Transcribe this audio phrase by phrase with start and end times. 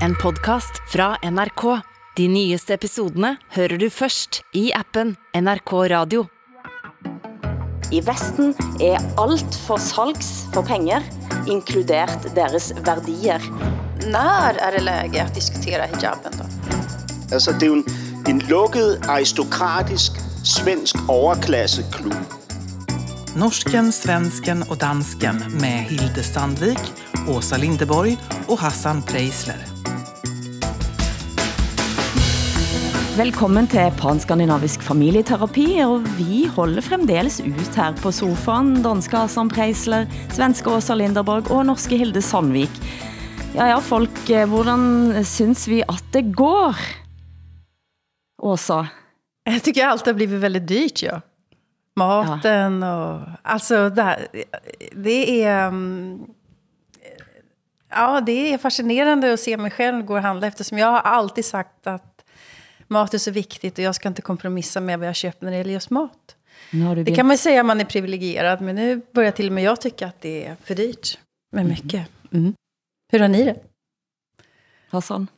[0.00, 1.80] En podcast fra NRK.
[2.16, 6.24] De nyeste episodene hører du først i appen NRK Radio.
[7.94, 11.04] I Vesten er alt for salgs for penger,
[11.46, 13.42] inkludert deres værdier.
[14.06, 16.44] När är det läge att diskutera hijaben då?
[17.34, 17.84] Altså, det er jo en,
[18.26, 20.12] en lukket, aristokratisk,
[20.44, 22.14] svensk overklasseklub.
[23.36, 26.92] Norsken, svensken och dansken med Hilde Sandvik,
[27.28, 28.18] Åsa Lindeborg
[28.48, 29.73] och Hassan Preisler.
[33.14, 38.72] Velkommen til Panskandinavisk familieterapi, og vi holder fremdeles ut her på sofaen.
[38.82, 42.74] Danske Hassan Preisler, svenske Åsa Linderborg og norske Hilde Sandvik.
[43.54, 46.74] Ja, ja, folk, eh, hvordan synes vi at det går?
[48.42, 48.88] Åsa?
[49.46, 51.20] Jag tycker allt har blivit väldigt dyrt, ja.
[51.96, 53.20] Maten och...
[53.42, 54.26] Alltså, det, här,
[54.92, 55.68] det är...
[55.68, 56.18] mm,
[57.90, 61.44] Ja, det är fascinerande att se mig själv gå och handla eftersom jag har alltid
[61.44, 62.13] sagt att
[62.94, 65.58] mat är så viktigt och jag ska inte kompromissa med vad jag köper när det
[65.58, 66.36] gäller just mat.
[66.70, 69.64] Du Det kan man säga om man är privilegierad, men nu börjar till och med
[69.64, 71.18] jag tycka att det är för dyrt
[71.52, 72.06] med mycket.
[72.32, 72.54] Mm.
[73.12, 73.56] Hur har ni det?
[74.88, 75.28] Hassan?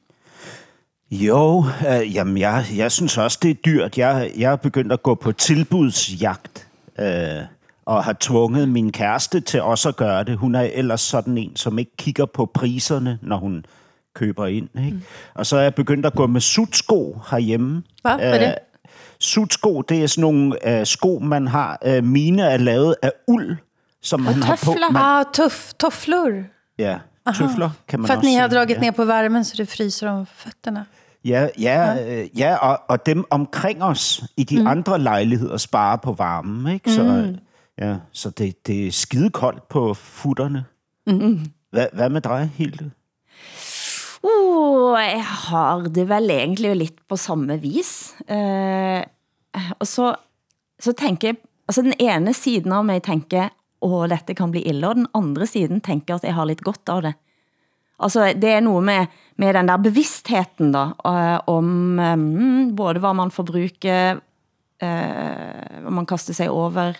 [1.10, 3.98] Jo, øh, jamen jeg, jeg synes også, det er dyrt.
[3.98, 6.66] Jeg, jeg er begyndt at gå på tilbudsjagt,
[6.98, 7.42] øh,
[7.84, 10.38] og har tvunget min kæreste til også at gøre det.
[10.38, 13.66] Hun er ellers sådan en, som ikke kigger på priserne, når hun
[14.16, 14.68] køber ind.
[14.78, 14.96] Ikke?
[14.96, 15.02] Mm.
[15.34, 17.82] Og så er jeg begyndt at gå med sutsko herhjemme.
[18.02, 18.14] Hvad?
[18.14, 18.54] Hvad er det?
[19.18, 21.78] Sutsko, det er sådan nogle øh, sko, man har.
[21.84, 23.56] Øh, mine er lavet af uld,
[24.02, 24.74] som man har på.
[24.92, 26.42] Man, Ah, tuff, tofflor.
[26.78, 26.98] ja,
[27.34, 28.80] tøfler kan man För att ni har dragit ja.
[28.80, 30.84] ner på värmen så det fryser om fötterna.
[31.24, 32.26] Ja, ja, ja.
[32.34, 34.66] ja og, og dem omkring os i de mm.
[34.66, 36.92] andre lejligheder sparer på varmen, ikke?
[36.92, 37.38] Så, mm.
[37.78, 40.64] ja, så det, det er skide koldt på futterne.
[41.06, 41.40] Mm.
[41.70, 42.90] Hvad, hvad med dig, Hilde?
[44.26, 48.16] Oh, jeg har det vel egentlig lidt på samme vis.
[48.28, 49.02] Eh,
[49.78, 50.14] og så,
[50.80, 51.36] så tænker jeg,
[51.68, 55.46] altså den ene siden av mig tænker, åh, dette kan bli ille, og den andre
[55.46, 57.14] siden tænker at jeg har lidt godt av det.
[58.02, 59.06] Altså, det er noget med,
[59.40, 64.18] med den der bevidstheten da, eh, om um, både hvad man forbruger,
[64.82, 66.92] eh, hvad man kaster sig over.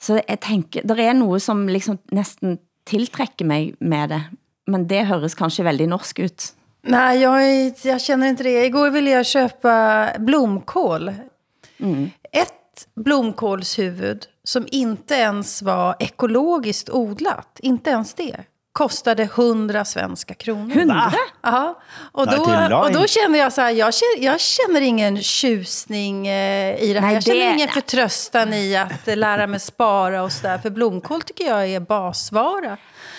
[0.00, 4.22] Så jeg tænker, der er noget, som liksom næsten tiltrækker mig med det,
[4.66, 6.44] men det høres kanskje veldig norsk ut.
[6.86, 7.42] Nej, jag,
[7.82, 8.64] jag känner inte det.
[8.66, 11.12] Igår ville jag köpa blomkål.
[12.32, 18.36] Ett blomkålshuvud som inte ens var ekologiskt odlat, inte ens det,
[18.72, 20.76] kostade 100 svenska kronor.
[20.76, 21.12] 100?
[21.42, 21.80] Ja,
[22.12, 22.32] och då,
[22.78, 27.00] och då kände jag så här, jag känner, jag känner ingen tjusning eh, i det
[27.00, 27.06] här.
[27.06, 30.58] Nej, jag känner det- ingen förtröstan i att eh, lära mig spara och sådär.
[30.58, 32.76] För blomkål tycker jag är basvara.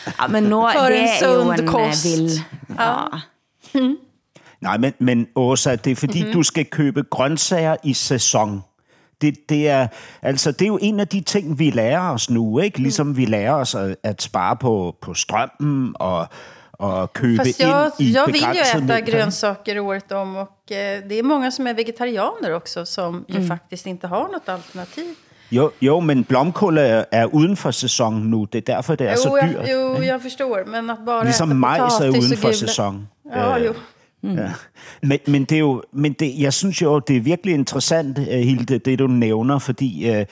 [0.08, 2.06] Ja, men nå, For det en er jo sund en kost.
[2.06, 2.30] vild...
[2.80, 3.04] Ja.
[4.62, 6.34] Nej, men, men Åsa, det er fordi, mm-hmm.
[6.34, 8.64] du skal købe grøntsager i sæson.
[9.22, 9.88] Det, det, er,
[10.22, 12.80] altså, det er jo en af de ting, vi lærer os nu, ikke?
[12.80, 16.28] Ligesom vi lærer os at, at spare på, på strømmen og,
[16.74, 19.12] og købe Fast jag, ind i jag vill ju äta mængder.
[19.12, 23.86] grönsaker året om och eh, det är många som är vegetarianer också som ju faktiskt
[23.86, 25.16] inte har något alternativ.
[25.56, 28.46] Jo, jo, men blomkål er, er uden for sæson nu.
[28.54, 29.68] Det er derfor, det er så Jo, dyrt.
[29.68, 33.08] jag, jo, jag förstår, men att bara Ligesom majs er uden for sæson.
[33.36, 33.76] Ja, Øh,
[34.24, 34.30] jo.
[34.30, 34.52] Ja.
[35.02, 38.26] Men, men det er jo, men det, jeg synes jo, det er virkelig interessant, øh,
[38.26, 40.26] Hilde, det du nævner, fordi øh,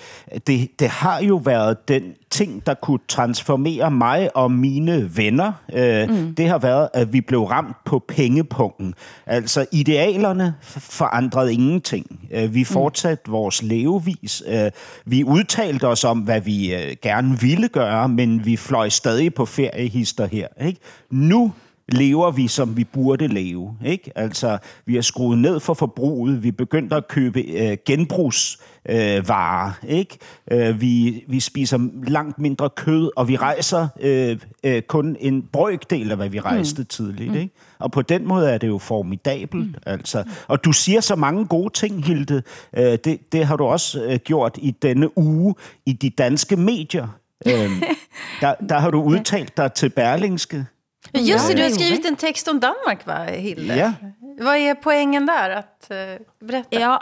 [0.47, 5.51] det, det har jo været den ting, der kunne transformere mig og mine venner.
[5.73, 6.35] Øh, mm.
[6.35, 8.93] Det har været, at vi blev ramt på pengepunkten.
[9.25, 12.19] Altså, idealerne forandrede ingenting.
[12.31, 13.31] Øh, vi fortsatte mm.
[13.31, 14.43] vores levevis.
[14.47, 14.71] Øh,
[15.05, 19.45] vi udtalte os om, hvad vi øh, gerne ville gøre, men vi fløj stadig på
[19.45, 20.47] feriehister her.
[20.65, 20.79] Ikke?
[21.09, 21.51] Nu
[21.93, 23.77] lever vi, som vi burde leve.
[23.85, 24.11] Ikke?
[24.15, 30.17] Altså, vi har skruet ned for forbruget, vi begyndte at købe øh, genbrugsvarer, øh, ikke?
[30.51, 36.11] Øh, vi, vi spiser langt mindre kød, og vi rejser øh, øh, kun en brøkdel
[36.11, 36.85] af, hvad vi rejste mm.
[36.85, 37.35] tidligt.
[37.35, 37.53] Ikke?
[37.79, 39.67] Og på den måde er det jo formidabelt.
[39.67, 39.75] Mm.
[39.85, 40.23] Altså.
[40.47, 42.43] Og du siger så mange gode ting, Hilde.
[42.77, 45.55] Øh, det, det har du også øh, gjort i denne uge
[45.85, 47.07] i de danske medier.
[47.47, 47.83] Øhm,
[48.41, 50.65] der, der har du udtalt dig til Berlingske.
[51.13, 53.75] Just det, du har skrivit en text om Danmark, va, Hilde?
[53.75, 53.93] Ja.
[54.39, 55.49] Vad är poängen där?
[55.49, 56.79] Att uh, berätta.
[56.79, 57.01] Ja,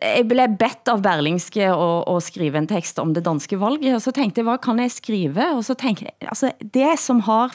[0.00, 4.02] jeg blev bedt av Berlingske at, at skrive en tekst om det danske valget, og
[4.02, 5.50] så tænkte jeg, hvad kan jeg skrive?
[5.56, 7.52] Og så tænkte jeg, altså det som har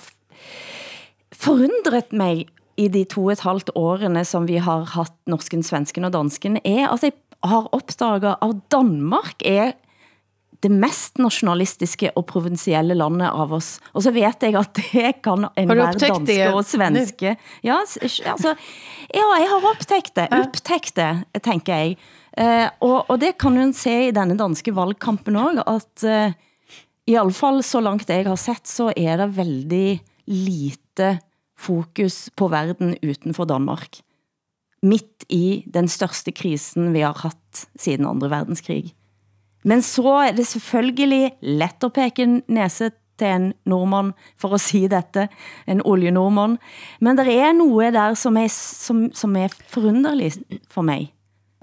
[1.34, 2.46] forundret mig
[2.78, 6.60] i de to og et halvt årene, som vi har haft norsken, svensken og dansken,
[6.64, 7.12] er at jeg
[7.44, 9.72] har opdaget, at Danmark er
[10.68, 13.78] det mest nationalistiske og provincielle landet av oss.
[13.94, 17.36] Og så vet jeg at det kan en upptäckt danske det og svenske.
[17.66, 18.54] Ja, altså,
[19.08, 21.12] ja, jeg har optækt det, upptækt det,
[21.46, 21.98] tænker jeg.
[22.38, 26.36] Eh, og, og det kan man se i denne danske valgkampen også, at eh,
[27.08, 29.88] i alle fall så langt jeg har sett, så er det veldig
[30.28, 31.14] lite
[31.58, 34.02] fokus på verden utenfor Danmark.
[34.86, 38.30] Midt i den største krisen vi har haft siden 2.
[38.30, 38.97] verdenskrig.
[39.64, 44.90] Men så er det selvfølgelig let at peke næse til en nordmand, for at sige
[44.90, 45.28] dette,
[45.68, 46.58] en oljenordmand.
[47.00, 50.38] Men der er noget der, som er, som, som er forunderligt
[50.70, 51.14] for mig.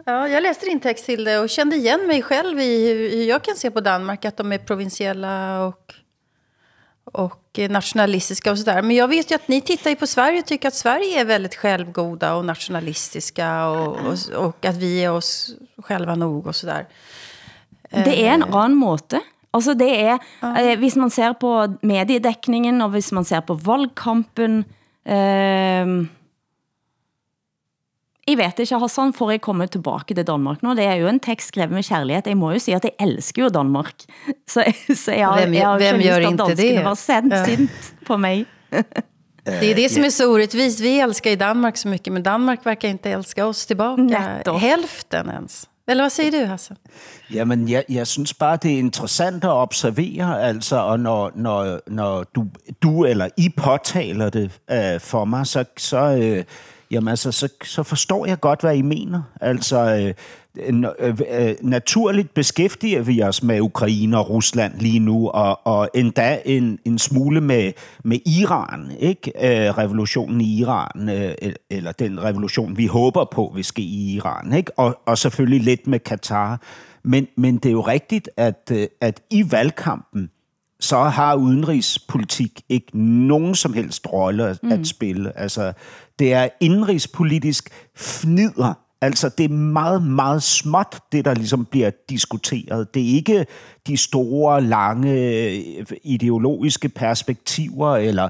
[0.06, 3.42] Ja, jag läste din text till det och kände igen mig själv i hur jag
[3.42, 5.94] kan se på Danmark, att de är provinsiella och,
[7.04, 8.82] och nationalistiska och sådär.
[8.82, 11.24] Men jag vet ju att ni tittar ju på Sverige och tycker att Sverige är
[11.24, 16.86] väldigt självgoda och nationalistiska och, och, och att vi är oss själva nog och sådär.
[17.94, 19.20] Det er en anden måde.
[19.54, 24.64] Altså det er, eh, hvis man ser på mediedækningen, og hvis man ser på valgkampen,
[25.06, 25.86] eh,
[28.28, 30.74] jeg vet ikke, Hassan, får jeg komme tilbage til Danmark nu?
[30.74, 32.22] Det er jo en tekst skrevet med kærlighed.
[32.26, 33.92] Jeg må jo sige, at jeg elsker jo Danmark.
[34.52, 34.64] Så,
[34.94, 36.84] så jeg, har- Hvem- jeg har hvem ikke lyst, at det?
[36.84, 37.44] var sendt, Ja.
[37.44, 38.46] sint på mig.
[39.46, 40.80] Det är det som är så orättvist.
[40.80, 44.02] Vi älskar ju Danmark så mycket, men Danmark verkar inte älska oss tillbaka.
[44.02, 44.52] Netto.
[44.52, 45.68] Hälften ens.
[45.88, 46.76] Eller vad säger du, Hassan?
[47.30, 52.22] Jamen, jeg, jeg synes bare, det er interessant at observere, altså, og når, når, når
[52.22, 52.46] du,
[52.82, 56.44] du eller I påtaler det øh, for mig, så, så, øh,
[56.90, 59.22] jamen, altså, så, så forstår jeg godt, hvad I mener.
[59.40, 60.14] Altså, øh,
[61.62, 66.98] naturligt beskæftiger vi os med Ukraine og Rusland lige nu, og, og endda en, en
[66.98, 67.72] smule med,
[68.04, 69.32] med Iran, ikke?
[69.36, 74.52] Øh, revolutionen i Iran, øh, eller den revolution, vi håber på vil ske i Iran,
[74.52, 74.78] ikke?
[74.78, 76.60] Og, og selvfølgelig lidt med Katar.
[77.04, 80.30] Men, men det er jo rigtigt, at, øh, at i valgkampen,
[80.80, 84.84] så har udenrigspolitik ikke nogen som helst rolle at, mm.
[84.84, 85.38] spille.
[85.38, 85.72] Altså,
[86.18, 88.83] det er indrigspolitisk fnider.
[89.04, 92.94] Altså, det er meget, meget småt, det der ligesom bliver diskuteret.
[92.94, 93.46] Det er ikke
[93.86, 98.28] de store, lange øh, ideologiske perspektiver, eller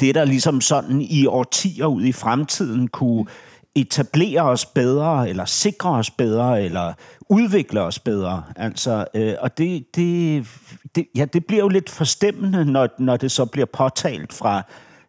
[0.00, 3.26] det, der ligesom sådan i årtier ud i fremtiden kunne
[3.74, 6.92] etablere os bedre, eller sikre os bedre, eller
[7.28, 8.42] udvikle os bedre.
[8.56, 10.46] Altså, øh, og det, det,
[10.94, 14.62] det, ja, det bliver jo lidt forstemmende, når, når det så bliver påtalt fra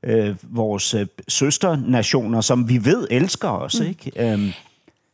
[0.04, 3.80] øh, vores øh, søsternationer, som vi ved elsker os.
[3.80, 3.88] Mm.
[3.88, 4.12] Ikke?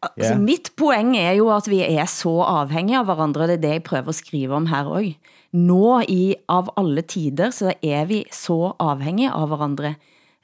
[0.02, 0.38] Altså, Ja.
[0.38, 3.84] Mitt poeng er jo at vi er så afhængige af hverandre, det er det jeg
[3.84, 5.14] prøver at skrive om her også.
[5.54, 9.96] Nå i av alle tider, så er vi så afhængige af hverandre.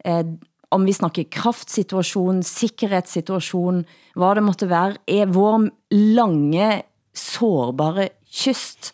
[0.05, 0.25] Eh,
[0.71, 3.85] om vi snakker kraftsituation, sikkerhedssituation,
[4.15, 6.81] hvad det måtte være, er vår lange,
[7.13, 8.93] sårbare kyst,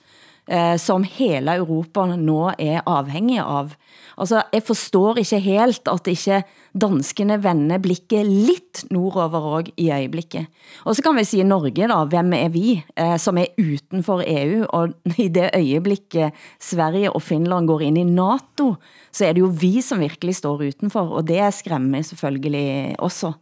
[0.50, 3.76] eh, som hele Europa nå er afhængig av.
[4.20, 6.42] Altså, jeg forstår ikke helt, at ikke
[6.76, 10.50] danskene vender blikket lidt nordover og i øjeblikket.
[10.84, 14.66] Og så kan vi sige Norge da, hvem er vi, eh, som er utenfor EU,
[14.70, 18.76] og i det øjeblikket Sverige og Finland går ind i NATO,
[19.12, 23.34] så er det jo vi, som virkelig står utenfor, og det skræmmer selvfølgelig også.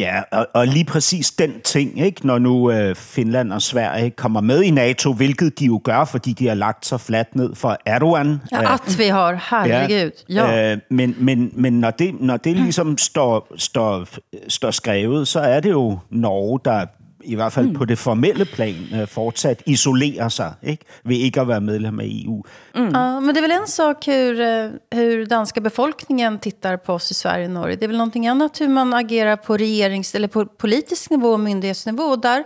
[0.00, 2.26] Ja, og, og lige præcis den ting, ikke?
[2.26, 6.32] når nu øh, Finland og Sverige kommer med i NATO, hvilket de jo gør, fordi
[6.32, 8.40] de har lagt sig fladt ned for Erdogan.
[8.52, 10.10] Ja, att vi har, herregud.
[10.28, 10.72] Ja.
[10.72, 14.06] Øh, men men, men når, det, når det ligesom står, står,
[14.48, 16.86] står skrevet, så er det jo Norge, der
[17.24, 17.74] i hvert fald mm.
[17.78, 20.84] på det formelle plan øh, fortsat isolerer sig ikke?
[21.04, 22.42] ved ikke at være medlem af EU.
[22.74, 27.10] Ja, men det är väl en sak hur, eh, hur danska befolkningen tittar på oss
[27.10, 27.76] i Sverige och Norge.
[27.76, 31.40] Det är väl någonting annat hur man agerar på regerings eller på politisk nivå och
[31.40, 32.02] myndighetsnivå.
[32.02, 32.44] Och där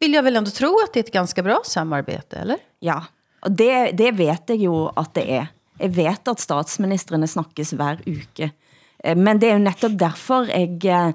[0.00, 2.56] vill jag väl ändå tro att det är ett ganska bra samarbete, eller?
[2.80, 3.04] Ja,
[3.44, 5.48] og det, det vet jeg jo at det er.
[5.80, 8.50] Jeg vet at statsministerne snakkes hver uke.
[9.04, 11.12] Eh, Men det er jo netop derfor jeg eh,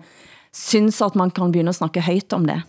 [0.53, 2.61] synes at man kan begynde at snakke højt om det.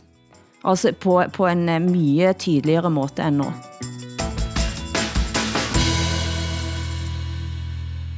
[0.65, 3.51] Altså på, på en eh, mye tydeligere måte end nå.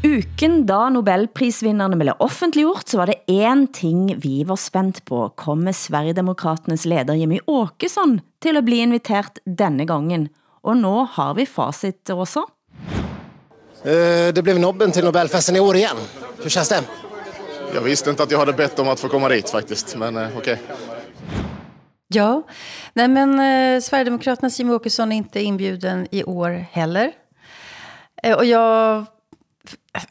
[0.03, 5.29] Uken da Nobelprisvinderne blev offentliggjort, så var det en ting vi var spændt på.
[5.39, 10.29] Kommer Sverigedemokraternes leder Jimmy Åkesson til at blive inviteret denne gangen?
[10.63, 12.43] Og nå har vi facit også.
[13.85, 15.97] Eh, Det blev nobben till Nobelfesten i år igen.
[16.43, 16.83] Hur känns det?
[17.75, 20.29] Jag visste inte att jag hade bett om att få komma dit faktiskt, men eh,
[20.37, 20.59] okej.
[22.13, 22.43] Ja,
[22.93, 27.13] nej men eh, Sverigedemokraternas Jimmie Åkesson är inte inbjuden i år heller.
[28.23, 29.05] Eh, och jag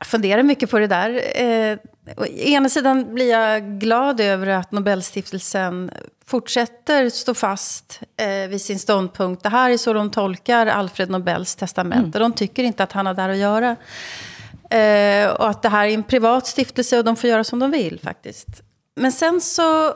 [0.05, 1.41] funderar mycket på det där.
[1.41, 1.77] Eh,
[2.17, 5.91] å ena sidan blir jag glad över att Nobelstiftelsen
[6.25, 9.43] fortsätter stå fast eh, vid sin ståndpunkt.
[9.43, 12.17] Det här är så de tolkar Alfred Nobels testamente.
[12.17, 12.31] Mm.
[12.31, 13.75] De tycker inte att han har där att göra.
[14.70, 17.72] Eh, och att det här är en privat stiftelse och de får göra som de
[17.72, 18.48] vill faktiskt.
[18.96, 19.93] Men sen så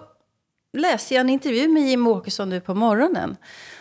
[0.75, 3.38] läste jag en intervju med Jim Åkesson nu på morgonen.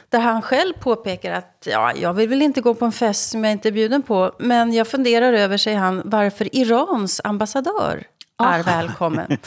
[0.08, 3.44] Där han själv påpekar att ja, jag vill väl inte gå på en fest som
[3.44, 4.32] jag inte är bjuden på.
[4.38, 8.06] Men jag funderar över, säger han, varför Irans ambassadör
[8.42, 9.38] är välkommen.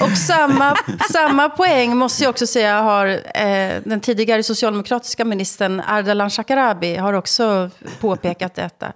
[0.00, 0.76] Och samma,
[1.12, 7.12] samma poäng måste jag också säga har eh, den tidigare socialdemokratiska ministern Ardalan Shekarabi har
[7.12, 7.70] också
[8.00, 8.92] påpekat detta.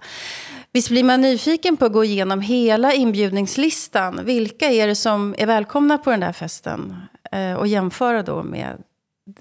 [0.71, 4.19] Visst blir man nyfiken på att gå igenom hela inbjudningslistan.
[4.23, 6.95] Vilka är det som är välkomna på den där festen?
[7.33, 8.83] Eh, och jämföra då med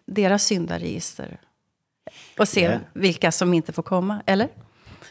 [0.07, 1.39] deras syndaregister.
[2.39, 2.79] Og se, ja.
[2.93, 4.49] vilka som inte får komma, eller?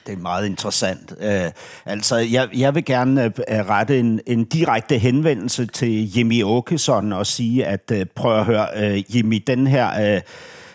[0.05, 1.11] Det er meget interessant.
[1.11, 1.51] Uh,
[1.85, 7.27] altså, jeg, jeg vil gerne uh, rette en, en direkte henvendelse til Jimmy Åkesson og
[7.27, 10.15] sige, at uh, prøv at høre, uh, Jimmy, den her...
[10.15, 10.21] Uh,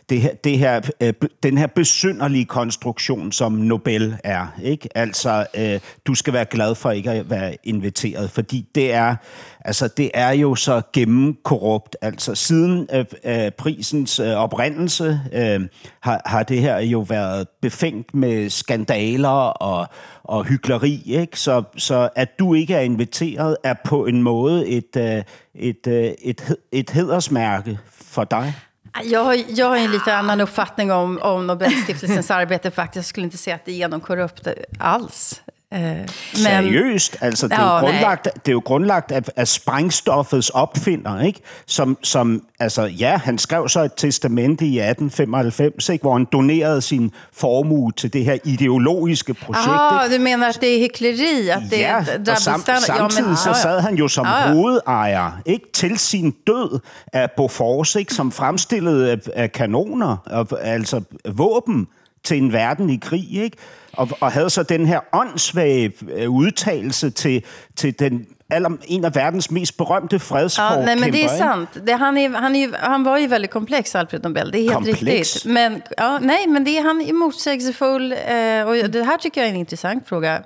[0.08, 4.46] det her, det her, øh, den her besynderlige konstruktion, som Nobel er.
[4.62, 4.88] Ikke?
[4.94, 9.16] Altså, øh, du skal være glad for ikke at være inviteret, fordi det er,
[9.64, 11.96] altså, det er jo så gennemkorrupt.
[12.02, 15.60] Altså, siden øh, øh prisens øh, oprindelse øh,
[16.00, 19.86] har, har det her jo været befængt med skandaler og,
[20.24, 21.02] og hyggeleri.
[21.06, 21.40] Ikke?
[21.40, 25.22] Så, så at du ikke er inviteret, er på en måde et, øh,
[25.54, 28.54] et, øh, et, et hedersmærke for dig.
[29.02, 32.96] Jag har, jag har en lite annan uppfattning om, om Nobelstiftelsens arbete faktiskt.
[32.96, 35.42] Jag skulle inte säga att det är genomkorrupt alls.
[35.74, 37.16] Øh, men, Seriøst?
[37.20, 41.40] Altså, det, er jo grundlagt, det er jo grundlagt af, af sprængstoffets opfinder, ikke?
[41.66, 46.02] Som, som, altså, ja, han skrev så et testamente i 1895, ikke?
[46.02, 49.68] hvor han donerede sin formue til det her ideologiske projekt.
[49.68, 51.48] Ah, du mener, at det er hykleri?
[51.48, 52.04] At det ja, og
[52.38, 54.52] sam, samtidig ja, men, så sad han jo som ja, ja.
[54.52, 55.72] hovedejer ikke?
[55.72, 56.80] til sin død
[57.12, 58.14] af Bofors, ikke?
[58.14, 61.88] som fremstillede af, af kanoner, altså våben
[62.24, 63.56] til en verden i krig, ikke?
[63.92, 67.44] Og, og havde så den her åndssvage øh, udtalelse til,
[67.76, 70.80] til den aller, en af verdens mest berømte fredsforkæmper.
[70.80, 71.86] Ja, nej, men det är sant.
[71.86, 74.52] Det, han, är, han, är, han var ju väldigt komplex, Alfred Nobel.
[74.52, 75.34] Det är helt komplex.
[75.34, 75.52] riktigt.
[75.52, 78.12] Men, ja, nej, men det, han är motsägelsefull.
[78.12, 80.42] Eh, och det här tycker jag är en intressant fråga.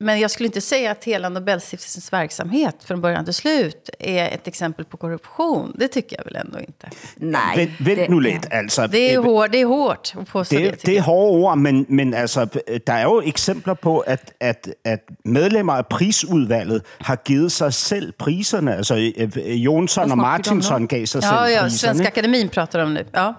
[0.00, 4.48] Men jag skulle inte säga att hela Nobelstiftelsens verksamhet från början till slut är ett
[4.48, 5.72] exempel på korruption.
[5.78, 6.90] Det tycker jag väl ändå inte.
[7.16, 7.56] Nej.
[7.56, 8.46] Vent, vent nu lidt.
[8.50, 10.70] Altså, det, er hårdt, det er hårdt at påstå det.
[10.70, 12.44] Det, det er hårde ord, men, men altså,
[12.86, 18.12] der er jo eksempler på, at, at, at medlemmer af prisudvalget har givet sig selv
[18.12, 18.76] priserne.
[18.76, 21.70] Altså, øh, Jonsson og Martinsson gav sig ja, selv ja, priserne.
[21.70, 23.00] Svenska Akademin prater om nu.
[23.14, 23.32] Ja.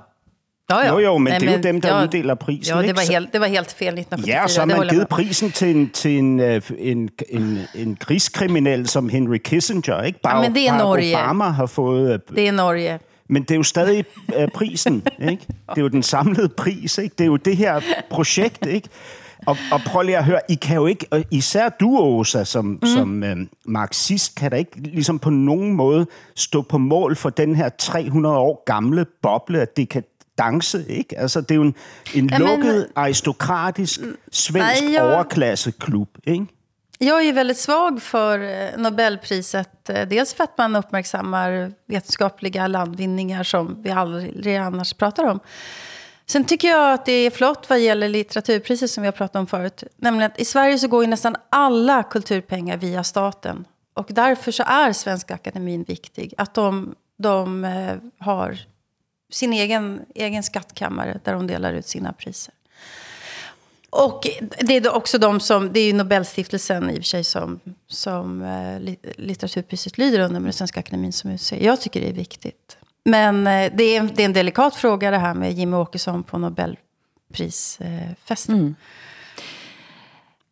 [0.69, 0.87] Ja, ja.
[0.87, 2.75] Jo, jo, men Nej, det er jo dem, der ja, uddeler prisen.
[2.75, 4.27] Ja, det var, helt, det var helt fel 1974.
[4.27, 8.87] Ja, så har man givet prisen til en, til en, øh, en, en, en krigskriminel
[8.87, 10.01] som Henry Kissinger.
[10.01, 10.19] Ikke?
[10.19, 11.17] Bare, ja, men det er Norge.
[11.17, 12.13] Obama har fået...
[12.13, 12.99] Øh, det er Norge.
[13.29, 14.05] Men det er jo stadig
[14.37, 15.45] uh, prisen, ikke?
[15.47, 17.15] Det er jo den samlede pris, ikke?
[17.17, 18.89] Det er jo det her projekt, ikke?
[19.45, 22.87] Og, og prøv lige at høre, I kan jo ikke, især du, Åsa, som, mm.
[22.87, 26.05] som øh, marxist, kan da ikke ligesom på nogen måde
[26.35, 30.03] stå på mål for den her 300 år gamle boble af dekat
[30.37, 31.19] dance, ikke?
[31.19, 31.75] Altså, det er jo en,
[32.15, 33.99] en Jamen, lukket, aristokratisk,
[34.31, 36.45] svensk nej, jag, overklasseklub, ikke?
[36.99, 39.89] Jag är väldigt svag för eh, Nobelpriset.
[39.89, 45.39] Eh, dels för att man uppmärksammar vetenskapliga landvinningar som vi aldrig annars pratar om.
[46.25, 49.47] Sen tycker jag att det är flott vad gäller litteraturpriset som vi har pratat om
[49.47, 49.83] förut.
[49.95, 53.65] Nämligen att i Sverige så går ju nästan alla kulturpengar via staten.
[53.93, 56.33] Och därför så är Svenska Akademin viktig.
[56.37, 58.57] Att de, de eh, har
[59.29, 62.53] sin egen, egen skattkammare där de delar ut sina priser.
[63.89, 64.27] Och
[64.59, 68.41] det är också de som, det är ju Nobelstiftelsen i och för sig som, som
[68.41, 68.79] eh,
[69.17, 71.57] litteraturpriset lyder under, men Svenska Akademin som utser.
[71.57, 72.77] Jag tycker det är viktigt.
[73.03, 76.37] Men eh, det, är, det är en delikat fråga det här med Jimmy Åkesson på
[76.37, 78.55] Nobelprisfesten.
[78.55, 78.75] Mm.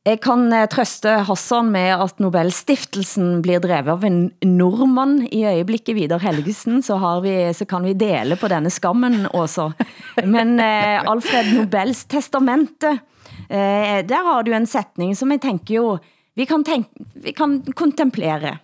[0.05, 5.97] Jeg kan eh, trøste Hassan med, at Nobelstiftelsen blir drevet av en nordmand i øjeblikket
[5.97, 9.71] Vidar Helgesen, så, har vi, så kan vi dele på denne skammen også.
[10.35, 12.99] Men eh, Alfred Nobels testamente,
[13.49, 15.87] eh, der har du en sætning, som jeg tænker jo,
[16.37, 18.59] vi kan, tænke, vi kan kontemplere.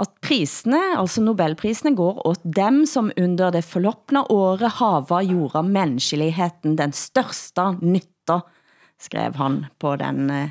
[0.00, 6.78] At prisene, altså Nobelprisene, går åt dem, som under det forløbne året hava gjorde menneskeligheden
[6.80, 8.11] den største nytte
[9.02, 10.48] skrev han på den eh,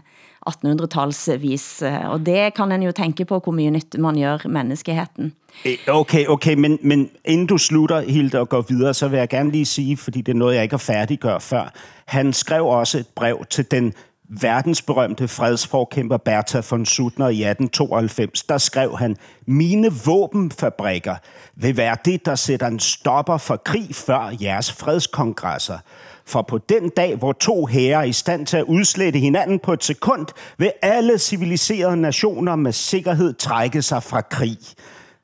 [0.49, 1.85] 1800-talsvis.
[1.85, 5.33] Eh, og det kan en jo tænke på, hvor mye nytte man gør menneskeheden.
[5.65, 9.29] Eh, okay, okay, men, men inden du slutter, Hilde, og går videre, så vil jeg
[9.29, 11.73] gerne lige sige, fordi det er noget, jeg ikke har færdiggør før.
[12.05, 13.93] Han skrev også et brev til den
[14.41, 21.15] verdensberømte fredsforkæmper Bertha von Suttner i 1892, der skrev han, mine våbenfabrikker
[21.55, 25.77] vil være det, der sætter en stopper for krig før jeres fredskongresser.
[26.25, 29.73] For på den dag, hvor to herrer er i stand til at udslette hinanden på
[29.73, 34.57] et sekund, vil alle civiliserede nationer med sikkerhed trække sig fra krig.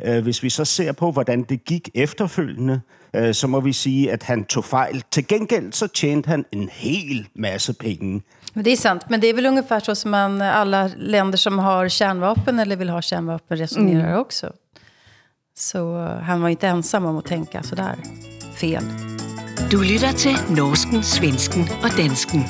[0.06, 2.82] Øh, hvis vi så ser på, hvordan det gik efterfølgende,
[3.16, 5.04] øh, så må vi sige, at han tog fejl.
[5.12, 8.22] Til gengæld så tjente han en hel masse penge.
[8.56, 11.89] Det är sant, men det är väl ungefär så som man, alla länder som har
[11.89, 14.20] kärnvapen eller vill ha kärnvapen resonerar mm.
[14.20, 14.51] också.
[15.56, 17.96] Så uh, han var inte ensam om att tänka sådär
[18.56, 18.84] fel.
[19.67, 22.45] Du lytter til Norsken, Svensken og Dansken.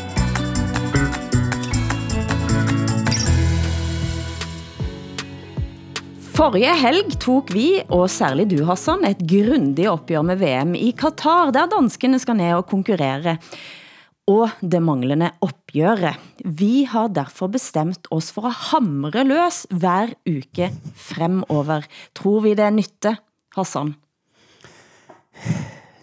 [6.37, 11.49] Forrige helg tog vi, og særligt du Hassan, et grundigt opgør med VM i Katar,
[11.49, 13.39] der danskene skal ned og konkurrere
[14.29, 16.21] og det manglende opgøret.
[16.45, 21.87] Vi har derfor bestemt os for at hamre løs hver uke fremover.
[22.13, 23.17] Tror vi det er nytte,
[23.57, 23.97] Hassan?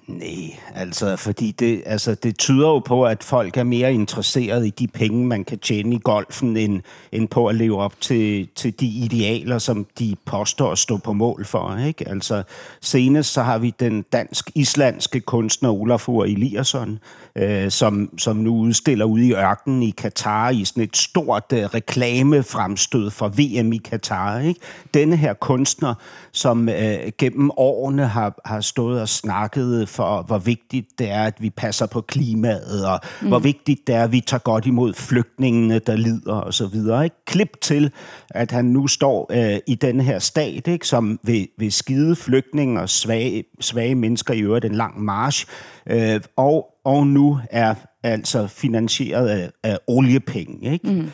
[0.06, 4.70] Nej, altså, fordi det, altså, det tyder jo på, at folk er mere interesseret i
[4.70, 6.80] de penge, man kan tjene i golfen, end,
[7.12, 11.12] end på at leve op til, til de idealer, som de påstår at stå på
[11.12, 11.76] mål for.
[11.87, 12.08] Ikke?
[12.08, 12.42] Altså,
[12.80, 16.99] senest så har vi den dansk-islandske kunstner Olafur Eliasson,
[17.37, 21.64] øh, som, som nu udstiller ude i ørkenen i Katar i sådan et stort øh,
[21.64, 24.38] reklamefremstød for VM i Katar.
[24.38, 24.61] Ikke?
[24.94, 25.94] Denne her kunstner,
[26.32, 31.35] som øh, gennem årene har, har stået og snakket for, hvor vigtigt det er, at
[31.43, 33.29] vi passer på klimaet, og mm.
[33.29, 37.09] hvor vigtigt det er, at vi tager godt imod flygtningene, der lider osv.
[37.27, 37.93] Klip til,
[38.31, 42.81] at han nu står øh, i den her stat, ikke, som vil, vil skide flygtninge
[42.81, 45.47] og svage, svage mennesker i øvrigt en lang march,
[45.87, 50.73] øh, og, og nu er altså finansieret af, af oliepenge.
[50.73, 50.93] Ikke?
[50.93, 51.11] Mm.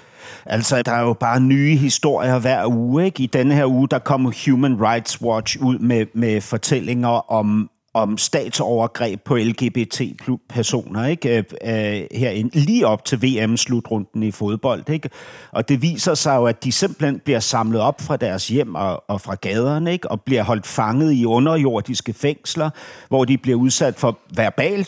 [0.47, 3.05] Altså, der er jo bare nye historier hver uge.
[3.05, 3.23] Ikke?
[3.23, 8.18] I denne her uge, der kom Human Rights Watch ud med, med fortællinger om, om
[8.18, 11.37] statsovergreb på LGBT-personer ikke?
[11.37, 14.88] Øh, øh, her lige op til VM-slutrunden i fodbold.
[14.88, 15.11] Ikke?
[15.52, 19.04] Og det viser sig jo, at de simpelthen bliver samlet op fra deres hjem og,
[19.11, 20.11] og fra gaderne, ikke?
[20.11, 22.70] og bliver holdt fanget i underjordiske fængsler,
[23.09, 24.85] hvor de bliver udsat for verbal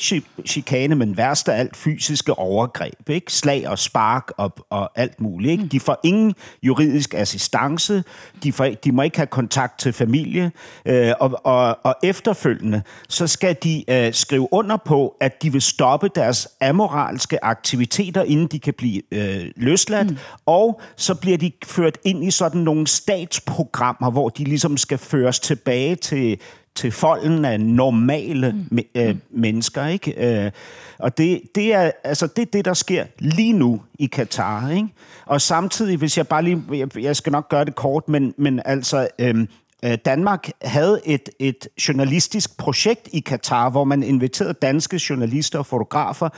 [0.46, 3.08] chikane, men værst af alt fysiske overgreb.
[3.08, 3.32] Ikke?
[3.32, 5.52] Slag og spark og, og alt muligt.
[5.52, 5.66] Ikke?
[5.66, 8.04] De får ingen juridisk assistance,
[8.42, 10.52] de, får, de må ikke have kontakt til familie,
[10.86, 15.62] øh, og, og, og efterfølgende så skal de øh, skrive under på, at de vil
[15.62, 20.16] stoppe deres amoralske aktiviteter, inden de kan blive øh, løsladt, mm.
[20.46, 25.40] og så bliver de ført ind i sådan nogle statsprogrammer, hvor de ligesom skal føres
[25.40, 26.38] tilbage til
[26.74, 28.78] til folden af normale mm.
[28.94, 30.44] øh, mennesker, ikke?
[30.44, 30.50] Øh,
[30.98, 34.88] og det, det er altså det, er det, der sker lige nu i Katar, ikke?
[35.26, 38.61] Og samtidig, hvis jeg bare lige, jeg, jeg skal nok gøre det kort, men, men
[38.64, 39.46] altså, Øh,
[39.84, 45.66] Øh, Danmark havde et, et journalistisk projekt i Katar, hvor man inviterede danske journalister og
[45.66, 46.28] fotografer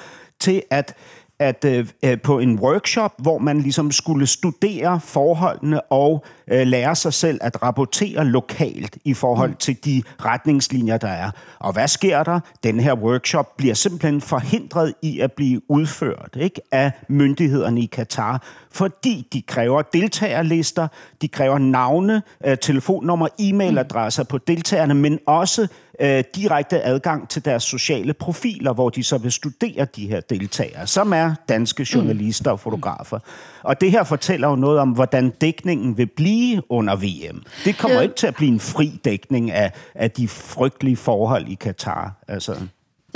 [0.40, 0.94] til at
[1.38, 6.96] at øh, øh, på en workshop, hvor man ligesom skulle studere forholdene og øh, lære
[6.96, 9.56] sig selv at rapportere lokalt i forhold mm.
[9.56, 11.30] til de retningslinjer, der er.
[11.58, 12.40] Og hvad sker der?
[12.62, 18.42] Den her workshop bliver simpelthen forhindret i at blive udført ikke, af myndighederne i Katar,
[18.70, 20.88] fordi de kræver deltagerlister,
[21.22, 24.26] de kræver navne, øh, telefonnummer, e-mailadresser mm.
[24.26, 25.68] på deltagerne, men også
[26.00, 30.86] øh, direkte adgang til deres sociale profiler, hvor de så vil studere de her deltagere,
[30.86, 33.18] som er danske journalister og fotografer.
[33.62, 37.42] Og det her fortæller jo noget om, hvordan dækningen vil blive under VM.
[37.64, 41.54] Det kommer ikke til at blive en fri dækning af, af de frygtelige forhold i
[41.54, 42.12] Katar.
[42.28, 42.56] Altså.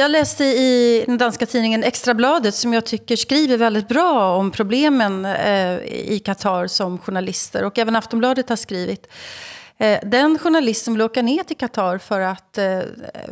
[0.01, 5.25] Jag läste i den danska tidningen Extrabladet som jag tycker skriver väldigt bra om problemen
[5.25, 7.65] eh, i Qatar som journalister.
[7.65, 9.07] Och även Aftonbladet har skrivit.
[9.07, 9.58] Eh,
[10.03, 12.81] den journalist som vill åka ner till Qatar för att, eh,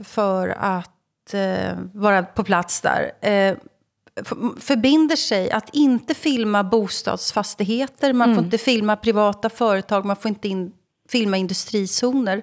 [0.05, 3.13] för att eh, vara på plats där
[4.61, 8.37] förbinder sig att inte filma bostadsfastigheter, man mm.
[8.37, 10.73] får inte filma privata företag, man får inte in,
[11.09, 12.43] filma industrizoner.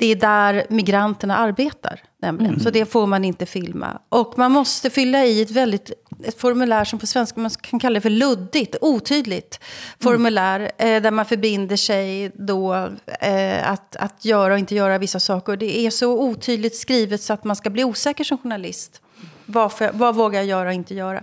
[0.00, 2.00] Det är där migranterna arbetar.
[2.22, 2.50] Nämligen.
[2.50, 2.60] Mm.
[2.60, 3.98] Så det får man inte filma.
[4.08, 5.92] Och man måste fylla i ett väldigt
[6.24, 9.60] ett formulär som på svenska man kan kalla det för luddigt, otydligt
[10.02, 10.70] formulär.
[10.78, 10.96] Mm.
[10.96, 12.74] Eh, där man förbinder sig då
[13.20, 15.56] eh, att, att göra och inte göra vissa saker.
[15.56, 19.02] Det är så otydligt skrivet så att man ska bli osäker som journalist.
[19.46, 21.22] Vad, för, vad vågar jag göra och inte göra?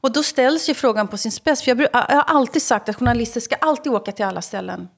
[0.00, 1.62] Och då ställs ju frågan på sin spets.
[1.62, 4.88] För jag, jag har alltid sagt att journalister ska alltid åka till alla ställen.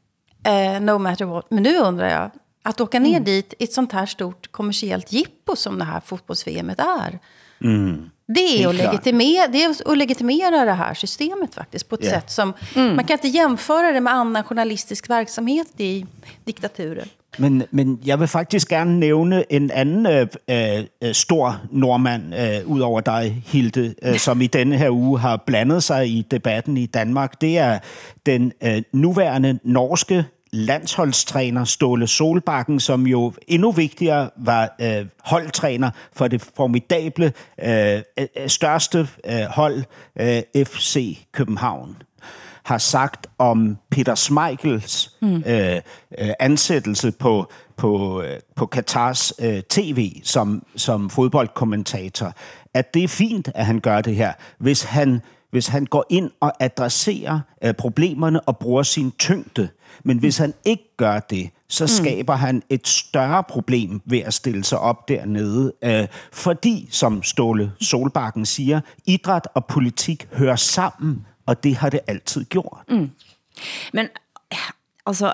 [0.44, 1.46] Eh, no matter what.
[1.50, 2.30] Men nu undrar jag,
[2.66, 3.24] att åka ner mm.
[3.24, 7.18] dit i ett sånt här stort kommersiellt jippo som det här fotbolls-VM är.
[7.60, 8.10] Mm.
[8.28, 12.10] Det är, att legitimera, det är att legitimera det här systemet faktiskt på ett Ja.
[12.10, 12.52] sätt som...
[12.74, 16.06] Man kan inte jämföra det med annan journalistisk verksamhet i
[16.44, 17.08] diktaturer.
[17.38, 22.80] Men, men jeg vil faktisk gerne nævne en anden øh, øh, stor nordmand, øh, ud
[22.80, 26.86] over dig, Hilde, øh, som i denne her uge har blandet sig i debatten i
[26.86, 27.40] Danmark.
[27.40, 27.78] Det er
[28.26, 30.24] den øh, nuværende norske
[30.56, 38.26] landsholdstræner Ståle Solbakken, som jo endnu vigtigere var øh, holdtræner for det formidable øh, øh,
[38.46, 39.84] største øh, hold,
[40.20, 41.96] øh, FC København
[42.66, 45.42] har sagt om Peter Schmeichels mm.
[45.46, 45.76] øh,
[46.18, 52.32] øh, ansættelse på, på, øh, på Katars øh, tv som, som fodboldkommentator,
[52.74, 56.30] at det er fint, at han gør det her, hvis han, hvis han går ind
[56.40, 59.68] og adresserer øh, problemerne og bruger sin tyngde.
[60.04, 64.64] Men hvis han ikke gør det, så skaber han et større problem ved at stille
[64.64, 65.72] sig op dernede.
[65.84, 72.00] Øh, fordi, som Ståle Solbakken siger, idræt og politik hører sammen, og det har det
[72.06, 72.84] altid gjort.
[72.88, 73.10] Mm.
[73.92, 74.08] Men
[75.06, 75.32] altså,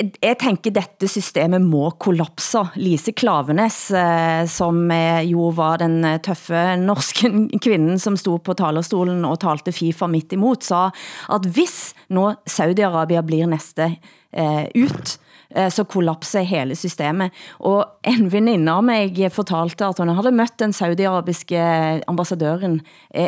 [0.00, 2.62] jeg tænker, dette systemet må kollapse.
[2.80, 7.30] Lise Klavenes, eh, som eh, jo var den eh, tøffe norske
[7.64, 10.88] kvinden, som stod på talerstolen og talte FIFA midt imod, sa,
[11.32, 13.92] at hvis nå Saudi-Arabia blir næste
[14.32, 15.18] eh, ut,
[15.50, 17.34] så kollapser hele systemet.
[17.66, 21.58] Og en veninde av mig fortalte, at hun havde mødt den saudiarabiske
[22.06, 22.76] ambassadøren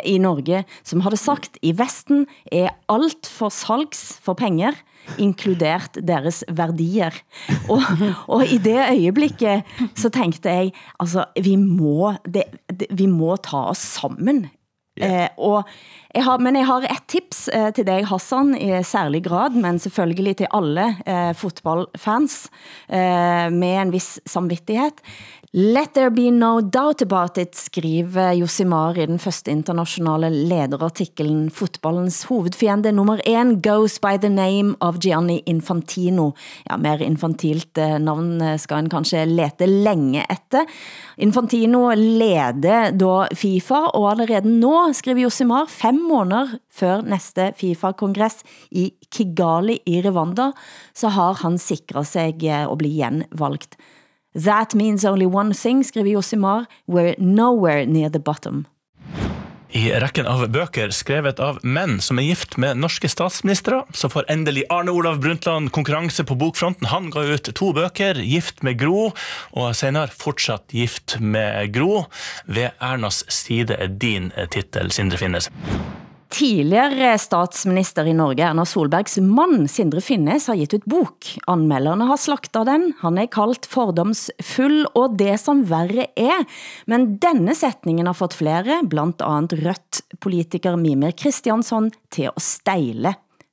[0.06, 4.78] i Norge, som havde sagt, i Vesten er alt for salgs for penger,
[5.18, 7.14] inkludert deres værdier.
[7.68, 7.82] Og,
[8.26, 9.62] og i det øjeblikket,
[9.96, 14.46] så tænkte jeg, altså, vi må, det, det, vi må ta os sammen.
[15.00, 15.24] Yeah.
[15.24, 15.64] Eh, og
[16.14, 19.78] jeg har, men jeg har et tips eh, til dig, Hassan, i særlig grad, men
[19.78, 22.50] selvfølgelig til alle eh, fotballfans
[22.92, 25.00] eh, med en vis samvittighed.
[25.54, 31.50] Let there be no doubt about it, skriver Josimar i den første internationale lederartiklen.
[31.52, 36.30] Fotballens hovedfiende nummer 1 goes by the name of Gianni Infantino.
[36.64, 40.64] Ja, mer infantilt eh, navn eh, skal en kanskje lete længe efter.
[41.20, 48.94] Infantino leder da FIFA, og allerede nå, skriver Josimar, fem måneder før næste FIFA-kongress i
[49.12, 50.54] Kigali i Rwanda,
[50.96, 53.76] så har han sikret sig at eh, blive genvalgt.
[54.34, 58.66] That means only one thing, skriver Josimar, we're nowhere near the bottom.
[59.72, 64.28] I rekken av bøker skrevet av menn som er gift med norske statsministre, så får
[64.32, 66.90] endelig Arne Olav Brundtland konkurranse på bokfronten.
[66.92, 69.14] Han ga ut to bøker, Gift med Gro,
[69.56, 72.04] og senere Fortsatt gift med Gro.
[72.44, 75.48] Ved Ernas side er din tittel, Sindre Finnes.
[76.32, 81.26] Tidligere statsminister i Norge, Erna Solbergs mann, Sindre Finnes, har gitt ut bok.
[81.50, 82.86] Anmelderne har slagtet den.
[83.02, 86.46] Han er kaldt fordomsfull og det som værre er.
[86.88, 93.12] Men denne setningen har fått flere, blandt andet rødt politiker Mimir Kristiansson, til at stejle.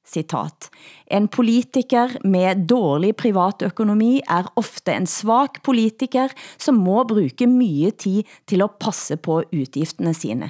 [0.10, 0.72] Citat.
[1.06, 8.24] En politiker med dårlig privatøkonomi er ofte en svag politiker, som må bruge mye tid
[8.50, 10.50] til at passe på utgiftene sine.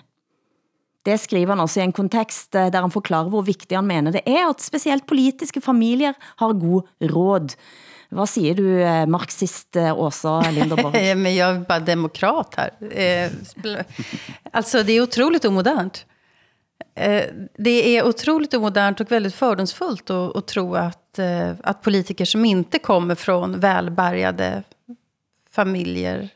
[1.09, 4.13] Det skriver han også i en kontekst, eh, der han forklarer, hvor vigtig han mener
[4.13, 7.55] det er, at specielt politiske familier har god råd.
[8.09, 11.15] Hvad siger du, eh, marxist eh, Åsa Linderborg?
[11.23, 12.71] Men jag är bara demokrat här.
[14.51, 16.05] Alltså, det är otroligt omodernt.
[17.57, 21.19] Det är otroligt omodernt och väldigt fördomsfullt att, att tro att,
[21.63, 24.63] att politiker som inte kommer från välbärgade
[25.51, 26.29] familjer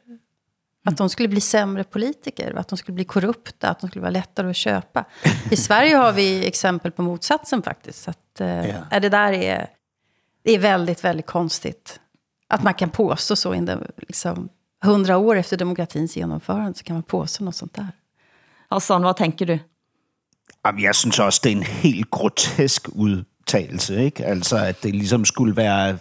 [0.84, 4.12] att de skulle bli sämre politiker, att de skulle bli korrupta, att de skulle vara
[4.12, 5.06] lättare att köpa.
[5.52, 8.04] I Sverige har vi exempel på motsatsen faktiskt.
[8.04, 9.00] Så att, eh, ja.
[9.00, 9.70] Det där är,
[10.44, 12.00] det är väldigt, väldigt konstigt.
[12.48, 14.50] Att man kan påstå så, in den, liksom,
[14.84, 17.88] hundra år efter demokratins genomförande, så kan man påstå något sånt där.
[18.70, 19.60] Hassan, hvad tænker du?
[20.66, 22.88] Jamen, jeg synes også, det er en helt grotesk
[23.44, 24.26] optagelse, ikke?
[24.26, 25.98] Altså, at det ligesom skulle være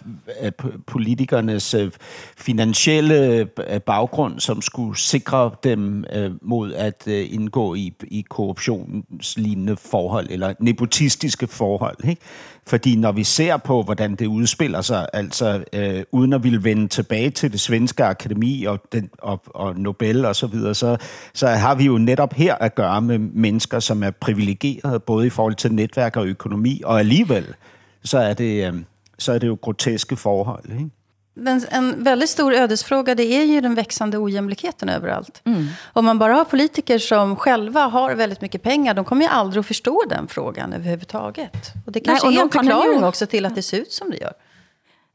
[0.87, 1.91] politikernes øh,
[2.37, 10.27] finansielle øh, baggrund, som skulle sikre dem øh, mod at indgå i, i korruptionslignende forhold,
[10.29, 12.21] eller nepotistiske forhold, ikke?
[12.67, 16.87] Fordi når vi ser på, hvordan det udspiller sig, altså øh, uden at ville vende
[16.87, 20.97] tilbage til det svenske akademi og, den, og, og Nobel og så videre, så,
[21.33, 25.29] så har vi jo netop her at gøre med mennesker, som er privilegerede, både i
[25.29, 27.53] forhold til netværk og økonomi, og alligevel,
[28.03, 28.73] så er det, øh,
[29.19, 30.71] så er det jo groteske forhold.
[30.71, 30.89] Ikke?
[31.35, 35.41] Den, en väldigt stor ödesfråga det är ju den växande ojämlikheten överallt.
[35.45, 35.67] Mm.
[35.93, 39.59] Om man bara har politiker som själva har väldigt mycket pengar, de kommer ju aldrig
[39.59, 41.73] att förstå den frågan överhuvudtaget.
[41.85, 43.05] Och det kanske Nej, och är en förklaring ju...
[43.05, 44.33] också till att det ser ut som det gör.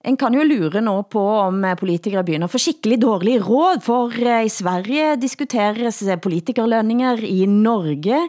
[0.06, 3.80] En kan jo lure nå på om eh, politikere begynder at få skikkelig dårlig råd,
[3.82, 8.20] for eh, i Sverige diskuteres eh, politikerlønninger, i Norge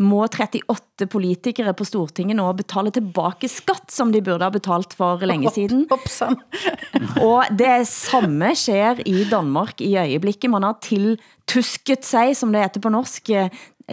[0.00, 5.20] må 38 politikere på Stortinget nå betale tilbake skatt, som de burde ha betalt for
[5.28, 5.84] længe siden.
[5.92, 6.40] Hoppsan.
[7.28, 10.48] Og det samme sker i Danmark i øjeblikket.
[10.48, 13.28] Man har tiltusket sig, som det heter på norsk,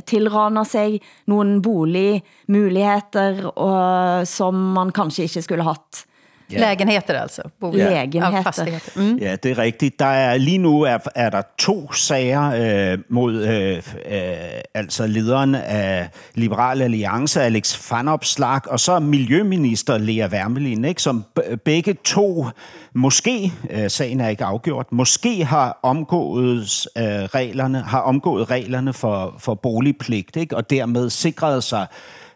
[0.08, 6.06] tilraner sig nogle boligmuligheder, og, som man kanskje ikke skulle haft.
[6.52, 6.60] Ja.
[6.60, 7.42] Lägenheter altså.
[7.60, 7.78] Bolig.
[7.78, 7.90] Ja.
[7.90, 8.66] Lägenheter.
[8.68, 8.80] Ja.
[8.96, 9.18] Mm.
[9.18, 10.00] Ja, det er rigtigt.
[10.00, 13.82] Der er lige nu er, er der to sager øh, mod øh, øh,
[14.74, 21.26] altså lederen af Liberal Alliance, Alex Van Opslag, og så Miljøminister Lea Wermelin, ikke, som
[21.66, 22.46] begge to
[22.94, 29.36] måske, øh, sagen er ikke afgjort, måske har omgået øh, reglerne, har omgået reglerne for,
[29.40, 31.88] for boligpligt, ikke, og dermed sikret sig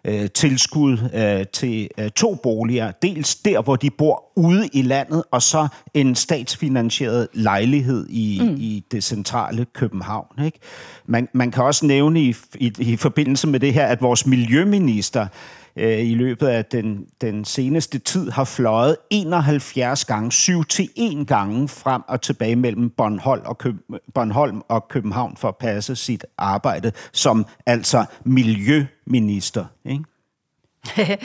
[0.06, 2.92] øh, tilskud øh, til øh, to boliger.
[2.92, 8.56] Dels der, hvor de bor ude i landet, og så en statsfinansieret lejlighed i, mm.
[8.60, 10.46] i det centrale København.
[10.46, 10.60] Ikke?
[11.06, 15.28] Man, man kan også nævne i, i, i forbindelse med det her, at vores miljøminister
[15.80, 21.28] øh, i løbet af den, den seneste tid har fløjet 71 gange, 7 til 1
[21.28, 23.76] gange frem og tilbage mellem Bornholm og, Køb,
[24.14, 29.66] Bornholm og København for at passe sit arbejde som altså miljøminister.
[29.86, 30.04] Ikke?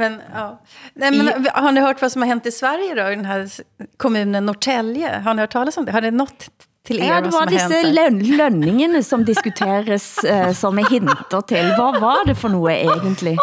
[0.00, 0.48] men, ja.
[0.94, 3.48] Nej, men, har ni hört vad som har hänt i Sverige då, i den här
[3.96, 5.08] kommunen Norrtälje?
[5.08, 5.92] Har ni hört talas om det?
[5.92, 6.50] Har det nått
[6.84, 11.70] til er, ja, det var disse løn lønningene som diskuteres uh, som er hinter til.
[11.78, 13.38] Hvad var det for noe egentlig?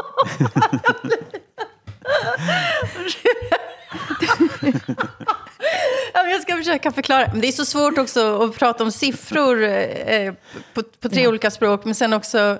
[6.13, 7.27] ja, jag ska försöka förklara.
[7.32, 10.34] Men det är så svårt också att prata om siffror eh,
[10.73, 11.30] på, på tre ja.
[11.30, 11.86] olika språk.
[11.86, 12.60] Men sen också,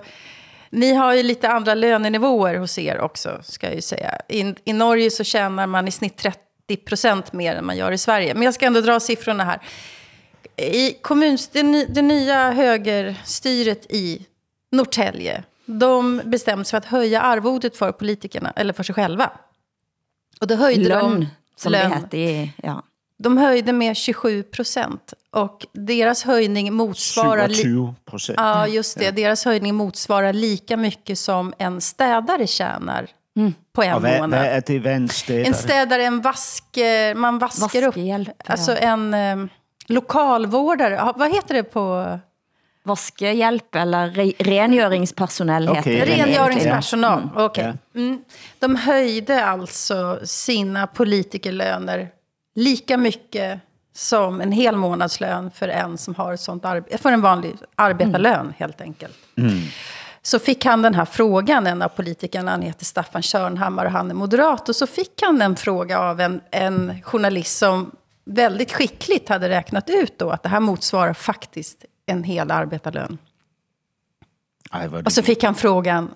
[0.70, 4.18] ni har ju lite andra lönenivåer hos er också, ska jag ju säga.
[4.28, 6.38] I, I Norge så tjänar man i snitt 30
[6.86, 8.34] procent mer än man gör i Sverige.
[8.34, 9.62] Men jag ska ändå dra siffrorna här.
[10.62, 14.26] I kommuns, det, det nya högerstyret i
[14.72, 19.32] Norrtälje, de bestämde sig för att höja arvodet för politikerna, eller för sig själva.
[20.42, 21.28] Och då höjde lön, de...
[21.56, 21.90] som lön.
[21.90, 22.84] det hette, ja.
[23.18, 25.14] De höjde med 27 procent.
[25.32, 27.50] Och deras höjning motsvarar...
[27.50, 28.36] 27 procent.
[28.40, 29.06] Ja, just det.
[29.06, 29.12] Ja.
[29.12, 33.54] Deras höjning motsvarar lika mycket som en städare tjänar mm.
[33.74, 34.40] på en vad, månad.
[34.40, 35.46] Vad är det, vad en städare?
[35.46, 36.64] En städare, en vask...
[37.16, 38.50] Man vaskar Vaskehjälp, upp.
[38.50, 39.16] Alltså en...
[39.88, 42.20] Lokalvårdare, vad heter det på...
[42.84, 45.94] Vaskehjälp eller re rengöringspersonal okay.
[45.94, 46.24] heter det.
[46.24, 47.30] Rengöringspersonal, mm.
[47.36, 47.74] okej.
[47.94, 48.04] Okay.
[48.04, 48.22] Mm.
[48.60, 52.10] De höjde alltså sina politikerlöner
[52.56, 53.60] lika mycket
[53.94, 58.40] som en hel månadslön för en som har ett sånt arbete, för en vanlig arbetarlön
[58.40, 58.54] mm.
[58.58, 59.18] helt enkelt.
[59.38, 59.60] Mm.
[60.22, 64.10] Så fick han den här frågan, en av politikerna, han heter Staffan Körnhammar och han
[64.10, 64.70] är moderat.
[64.70, 67.92] Och så fick han en fråga av en, en journalist som
[68.32, 73.18] väldigt skickligt hade räknat ut då att det här motsvarar faktiskt en hel arbetarlön.
[74.70, 76.12] Aj, och så fick han frågan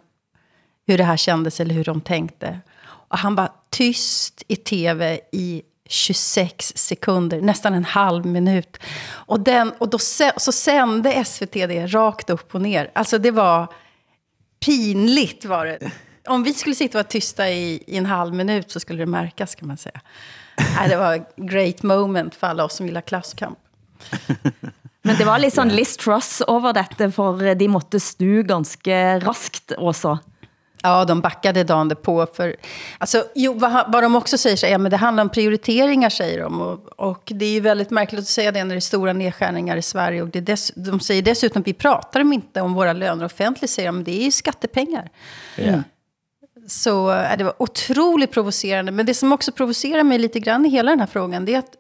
[0.88, 2.60] hur det här kändes eller hur de tänkte.
[2.86, 8.78] Och han var tyst i tv i 26 sekunder, nästan en halv minut.
[9.08, 9.98] Och, den, och då
[10.38, 12.92] så sände SVT det rakt upp och ner.
[12.94, 13.74] Alltså det var
[14.66, 15.92] pinligt var det.
[16.28, 19.06] Om vi skulle sitta och vara tysta i, i en halv minut så skulle det
[19.06, 20.02] märkas kan man säga.
[20.78, 23.60] Nej, det var great moment för alla oss som vill ha klasskamp.
[25.02, 29.72] Men det var lidt sådan Liz Truss over dette, for de måtte stu ganske raskt
[29.78, 30.18] også.
[30.86, 32.28] Ja, de backade dagen på.
[32.34, 32.56] För,
[32.98, 36.42] alltså, jo, vad, vad de också säger, så, ja, men det handlar om prioriteringar, säger
[36.42, 36.62] de.
[36.62, 39.78] Och, och det är ju väldigt märkligt att säga det när det är stora nedskärningar
[39.78, 40.22] i Sverige.
[40.22, 43.96] Och det dess, de säger dessutom, vi pratar inte om våra löner offentligt, säger de,
[43.96, 45.10] men det är ju skattepengar.
[45.58, 45.80] Yeah.
[46.68, 48.92] Så äh, det var otroligt provocerande.
[48.92, 51.60] Men det som också provocerar mig lite grann i hela den här frågan, det är
[51.60, 51.76] att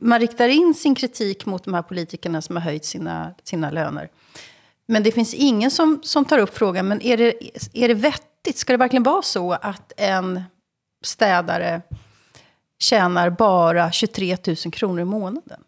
[0.00, 4.08] man riktar in sin kritik mot de här politikerna som har höjt sina, sina löner.
[4.86, 7.34] Men det finns ingen som, som tar upp frågan, men är det,
[7.72, 8.58] är det vettigt?
[8.58, 10.42] Ska det verkligen vara så att en
[11.04, 11.82] städare
[12.78, 15.60] tjänar bara 23 000 kronor i månaden?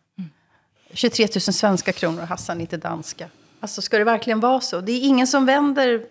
[0.92, 3.28] 23 000 svenska kronor, Hassan, inte danska.
[3.60, 4.80] Alltså, ska det verkligen vara så?
[4.80, 6.02] Det är ingen som vänder,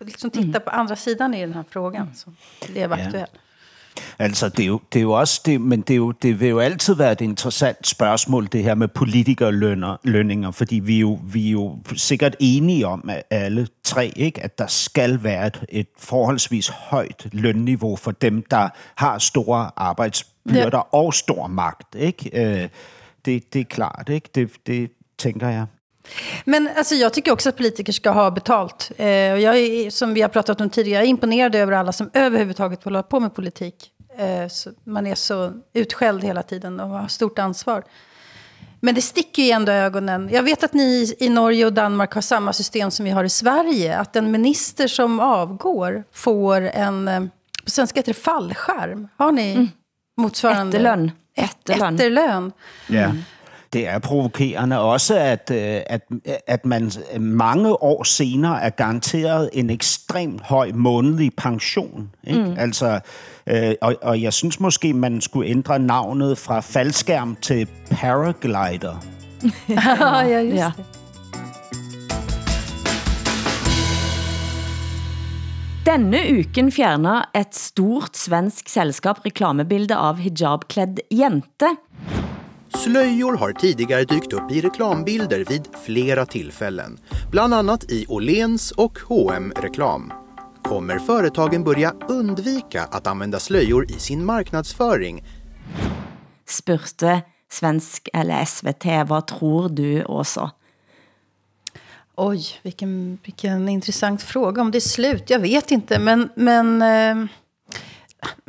[0.00, 2.14] liksom titta på andra sidan i den här frågan.
[2.14, 2.30] Så
[2.74, 3.14] det är aktuellt.
[3.34, 3.40] Ja.
[4.18, 6.48] Altså, det er jo, det er jo også, det, men det, er jo, det vil
[6.48, 11.48] jo altid være et interessant spørgsmål, det her med politikerlønninger, fordi vi er, jo, vi
[11.48, 15.88] er jo sikkert enige om, at alle tre, ikke, at der skal være et, et
[15.98, 20.98] forholdsvis højt lønniveau for dem, der har store arbejdsbyrder ja.
[20.98, 21.94] og stor magt.
[21.94, 22.30] Ikke?
[22.62, 22.68] Øh,
[23.24, 24.28] det, det er klart, ikke?
[24.34, 25.66] Det, det tænker jeg.
[26.44, 28.90] Men alltså, jag tycker också att politiker ska ha betalt.
[28.96, 32.10] Eh, jag är, som vi har pratat om tidigare, jag är imponerad över alla som
[32.14, 33.90] överhuvudtaget håller på med politik.
[34.18, 37.84] Eh, så man är så utskälld hela tiden och har stort ansvar.
[38.80, 40.28] Men det sticker ju ändå i ögonen.
[40.32, 43.28] Jag vet att ni i Norge och Danmark har samma system som vi har i
[43.28, 43.98] Sverige.
[43.98, 47.20] Att en minister som avgår får en, eh,
[47.64, 49.08] på svenska heter det fallskärm.
[49.16, 49.68] Har ni mm.
[50.16, 50.76] motsvarande?
[50.76, 51.10] Efterlön.
[51.36, 51.94] Efterlön.
[51.94, 52.52] Efterlön.
[52.86, 53.12] Ja.
[53.72, 56.02] Det er provokerende også, at, øh, at,
[56.46, 62.10] at man mange år senere er garanteret en ekstremt høj månedlig pension.
[62.24, 62.44] Ikke?
[62.44, 62.54] Mm.
[62.58, 63.00] Altså,
[63.46, 69.04] øh, og, og jeg synes måske, man skulle ændre navnet fra faldskærm til paraglider.
[69.68, 70.70] ja, just ja.
[70.76, 70.84] det.
[75.88, 81.70] Denne uken fjerner et stort svensk selskab reklamebilde av hijabklædd jente.
[82.78, 86.98] Slöjor har tidigare dykt upp i reklambilder vid flera tillfällen,
[87.30, 90.12] bland annat i Åhléns och H&M reklam.
[90.62, 95.24] Kommer företagen börja undvika att använda slöjor i sin marknadsföring?
[96.48, 100.50] Spurte svensk eller SVT, vad tror du också?
[102.16, 104.62] Oj, vilken, vilken intressant fråga.
[104.62, 105.98] Om det är slut, jag vet inte.
[105.98, 107.30] Men, men eh,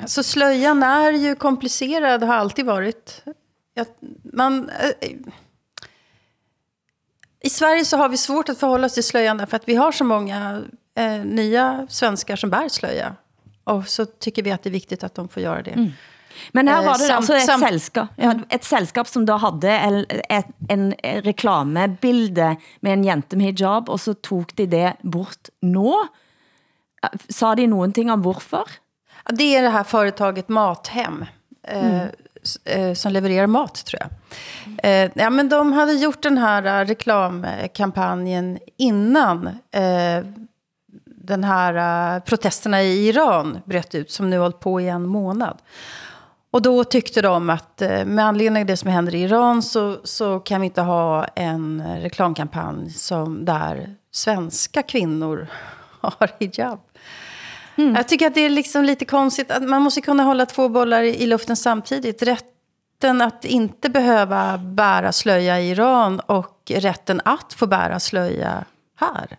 [0.02, 3.24] alltså slöjan är ju komplicerad, har alltid varit
[3.80, 3.88] jag,
[4.34, 5.10] man, äh,
[7.42, 9.92] I Sverige så har vi svårt att förhålla oss till slöjan därför att vi har
[9.92, 10.64] så många
[10.96, 13.16] äh, nya svenskar som bär slöja.
[13.64, 15.72] Och så tycker vi att det är viktigt att de får göra det.
[15.72, 15.92] Mm.
[16.52, 19.72] Men her var det sam, altså et, sam, selskab, ja, et selskab, som da havde
[20.70, 20.94] en,
[21.26, 26.08] reklamebilde med en jente med hijab, og så tog de det bort nå.
[27.30, 28.70] Sa de någonting om hvorfor?
[29.30, 31.26] Det är det här företaget Mathem.
[31.68, 32.10] Mm
[32.66, 34.10] eh, som levererar mat, tror jag.
[34.84, 40.24] Eh, ja, men de hade gjort den här eh, reklamkampanjen innan eh,
[41.30, 45.58] den här uh, protesterna i Iran bröt ut, som nu hållit på i en månad.
[46.52, 49.98] Och då tyckte de att uh, med anledning av det som händer i Iran så,
[50.04, 55.48] så kan vi inte ha en reklamkampanj som där svenska kvinnor
[56.02, 56.80] har hijab.
[57.80, 57.96] Mm.
[57.96, 59.52] Jag tycker att det är liksom lite konstigt.
[59.52, 62.22] att Man måste kunna hålla två bollar i, luften samtidigt.
[62.22, 68.66] Rätten att inte behöva bära slöja i Iran och rätten att få bära slöja
[68.96, 69.38] här.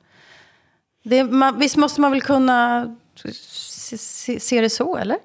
[1.05, 2.87] Det, man, visst måste man väl kunna
[3.33, 5.17] se, se, se det så, eller?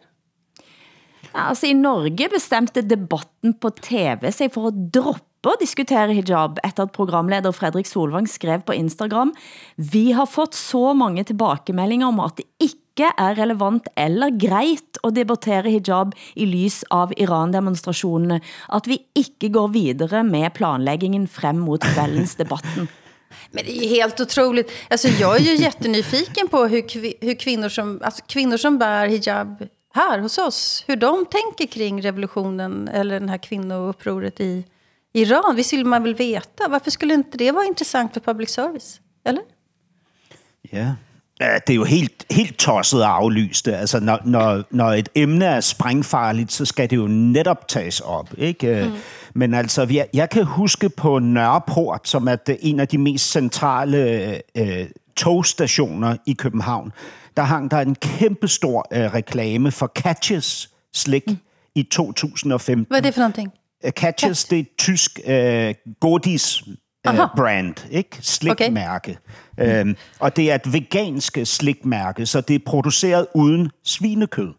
[1.31, 6.83] Altså, I Norge bestemte debatten på TV sig for at droppe at diskutere hijab, efter
[6.83, 9.35] at programleder Fredrik Solvang skrev på Instagram,
[9.75, 14.99] vi har fått så mange tilbakemeldinger om at det ikke ikke er relevant eller greit
[15.03, 18.39] at debattere hijab i lys av Iran-demonstrationerne,
[18.71, 22.87] at vi ikke går videre med planlæggingen frem mot kvällens debatten.
[23.51, 24.71] Men det är helt otroligt.
[24.89, 29.67] Alltså, jag är ju jättenyfiken på hur, hur kvinnor, som, alltså, kvinnor som bär hijab
[29.93, 34.63] här hos oss, hur de tänker kring revolutionen eller den här kvinnoupproret i
[35.13, 35.55] Iran.
[35.55, 36.67] Visst vill man väl veta?
[36.67, 38.99] Varför skulle inte det vara intressant för public service?
[39.25, 39.43] Eller?
[40.61, 40.93] Ja, Ja,
[41.39, 43.71] det er jo helt, helt tosset at aflyse det.
[43.73, 48.29] Altså, når, når, når et emne er sprængfarligt, så skal det jo netop tages op.
[48.37, 48.85] Ikke?
[48.85, 48.95] Mm.
[49.33, 53.31] Men altså, jeg, jeg kan huske på Nørreport, som er det, en af de mest
[53.31, 54.85] centrale øh,
[55.17, 56.91] togstationer i København,
[57.37, 61.37] der hang der en kæmpestor øh, reklame for Catches slik mm.
[61.75, 62.85] i 2015.
[62.89, 63.51] Hvad er det for noget?
[63.91, 64.49] Catches, Catch.
[64.49, 66.63] det er et tysk øh, godis
[67.11, 68.17] uh, brand, ikke?
[68.21, 69.17] Slikmærke.
[69.57, 69.79] Okay.
[69.79, 74.53] Øhm, og det er et vegansk slikmærke, så det er produceret uden svinekød.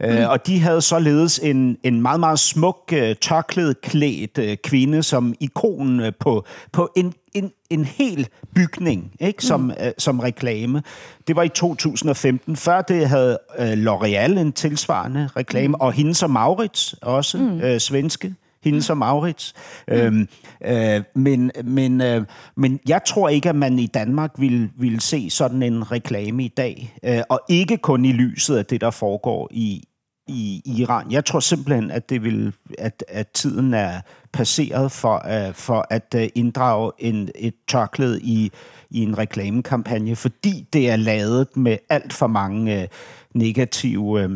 [0.00, 0.22] Øh, mm.
[0.22, 5.34] Uh, og de havde således en, en meget, meget smuk, uh, tørklædeklædt uh, kvinde som
[5.40, 9.44] ikon uh, på, på en, en, en hel bygning, ikke?
[9.44, 9.70] Som, mm.
[9.70, 10.82] uh, som reklame.
[11.26, 12.56] Det var i 2015.
[12.56, 15.80] Før det havde uh, L'Oreal en tilsvarende reklame, mm.
[15.80, 17.56] og hende som Maurits, også mm.
[17.56, 18.34] uh, svenske
[18.64, 19.54] hende som Maurits.
[19.88, 19.94] Mm.
[19.94, 20.28] Øhm,
[20.64, 22.24] øh, men, men, øh,
[22.56, 26.48] men jeg tror ikke, at man i Danmark vil, vil se sådan en reklame i
[26.48, 29.84] dag, øh, og ikke kun i lyset af det, der foregår i,
[30.28, 31.12] i Iran.
[31.12, 34.00] Jeg tror simpelthen, at det vil, at, at tiden er
[34.32, 38.50] passeret for, uh, for at uh, inddrage en, et tørklæde i,
[38.90, 42.84] i en reklamekampagne, fordi det er lavet med alt for mange uh,
[43.40, 44.24] negative...
[44.24, 44.30] Uh,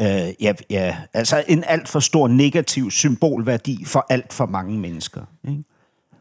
[0.00, 5.22] øh, ja, ja, altså en alt for stor negativ symbolværdi for alt for mange mennesker.
[5.48, 5.64] Ikke?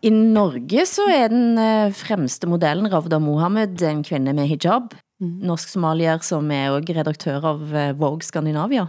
[0.02, 4.94] I Norge så er den øh, fremste modellen Ravda Mohammed en kvinde med hijab.
[5.20, 5.40] Mm.
[5.44, 8.86] Norsk somalier, som er også redaktør av øh, Vogue Skandinavia.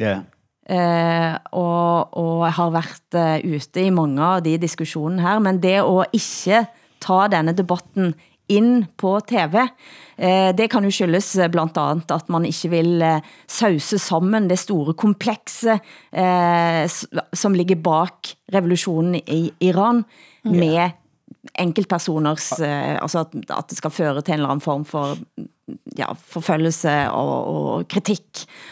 [0.00, 0.20] Ja.
[0.66, 5.76] Eh, og, og har været uh, ute i mange av de diskussionene her, men det
[5.84, 6.64] å ikke
[7.04, 8.16] ta denne debatten
[8.48, 9.66] ind på TV.
[10.16, 14.48] Eh, det kan jo skyldes eh, blandt andet, at man ikke vil eh, sause sammen
[14.50, 15.78] det store komplekse
[17.34, 20.04] som ligger bak revolutionen i Iran
[20.44, 20.90] med
[21.58, 25.16] enkeltpersoners, altså at, at det skal føre til en eller anden form for
[25.98, 28.22] ja, forfølgelse og, og kritik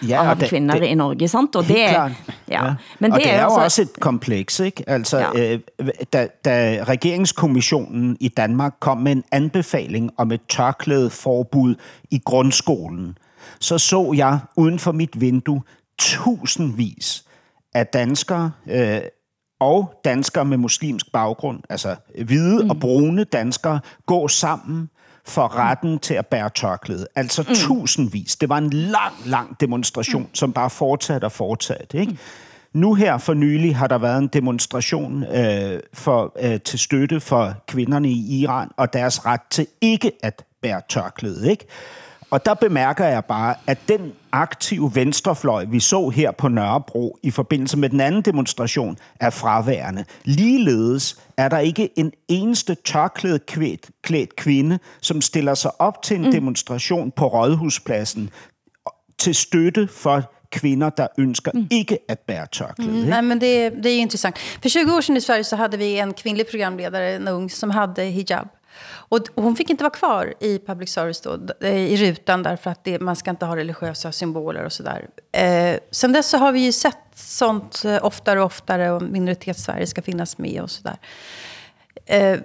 [0.09, 1.57] ja, av det, kvinder det, i Norge, sant?
[1.57, 2.09] Og det, ja,
[2.49, 2.75] ja.
[2.99, 4.85] Men og det, det er jo også, også et kompleks, ikke?
[4.87, 5.55] Altså, ja.
[5.55, 11.75] øh, da, da regeringskommissionen i Danmark kom med en anbefaling om et tørklædeforbud
[12.11, 13.19] i grundskolen,
[13.61, 15.63] så så jeg uden for mit vindue
[15.99, 17.25] tusindvis
[17.75, 19.01] af danskere, øh,
[19.61, 22.71] og danskere med muslimsk baggrund, altså hvide mm.
[22.71, 24.89] og brune danskere, gå sammen
[25.27, 27.07] for retten til at bære tørklæde.
[27.15, 27.55] Altså mm.
[27.55, 28.37] tusindvis.
[28.37, 30.35] Det var en lang, lang demonstration, mm.
[30.35, 31.99] som bare fortsatte og fortsatte.
[31.99, 32.13] Ikke?
[32.13, 32.19] Mm.
[32.75, 37.55] Nu her for nylig har der været en demonstration øh, for, øh, til støtte for
[37.69, 41.51] kvinderne i Iran og deres ret til ikke at bære tørklæde.
[41.51, 41.67] Ikke?
[42.31, 47.31] Og der bemærker jeg bare, at den aktive venstrefløj, vi så her på Nørrebro i
[47.31, 50.05] forbindelse med den anden demonstration, er fraværende.
[50.25, 53.53] Ligeledes er der ikke en eneste tørklædt
[54.03, 56.33] klædt kvinde, som stiller sig op til en mm.
[56.33, 58.31] demonstration på Rådhuspladsen
[59.19, 61.67] til støtte for kvinder, der ønsker mm.
[61.71, 62.91] ikke at bære tørklæde.
[62.91, 64.39] Mm, nej, men det, det är intressant.
[64.39, 67.71] För 20 år sedan i Sverige så hade vi en kvinnlig programledare, en ung, som
[67.71, 68.47] hade hijab.
[68.87, 73.01] Och hon fick inte vara kvar i public service då, i rutan därför att det,
[73.01, 75.09] man ska inte ha religiösa symboler och sådär.
[75.33, 79.87] Eh, sen dess så har vi ju sett sånt eh, oftare och oftare och minoritetssverige
[79.87, 80.97] ska finnas med och sådär.
[82.07, 82.39] Eh,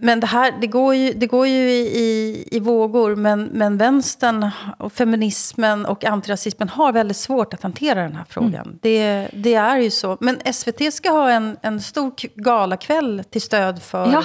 [0.00, 4.50] men det här, det går ju, det går ju i, i vågor, men, men vänstern
[4.78, 8.54] och feminismen och antirasismen har väldigt svårt att hantera den här frågan.
[8.54, 8.78] Mm.
[8.82, 10.16] Det, det är ju så.
[10.20, 14.24] Men SVT ska ha en, en stor galakväll till stöd för ja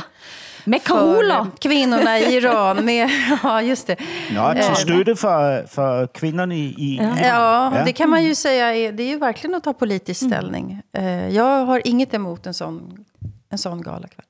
[0.63, 1.47] med Carola.
[1.59, 2.85] kvinnorna i Iran.
[2.85, 3.09] Med,
[3.43, 3.95] ja, just det.
[4.35, 7.73] Ja, till støtte för, för kvinnorna i, i ja.
[7.85, 8.75] Det kan man ju säga.
[8.75, 10.31] Är, det är ju verkligen att ta politisk mm.
[10.31, 10.81] ställning.
[10.93, 11.33] Mm.
[11.33, 13.05] Jag har inget emot en sån,
[13.49, 14.25] en sån galakväll.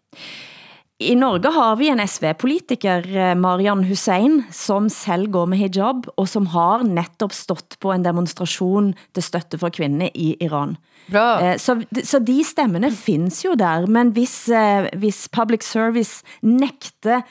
[0.99, 6.29] I Norge har vi en SV-politiker, eh, Marian Hussein, som selv går med hijab, og
[6.29, 10.77] som har netop stått på en demonstration til støtte for kvinder i Iran.
[11.11, 11.27] Bra.
[11.41, 17.25] Eh, så, så de stemmene finns jo der, men hvis, eh, hvis public service nægter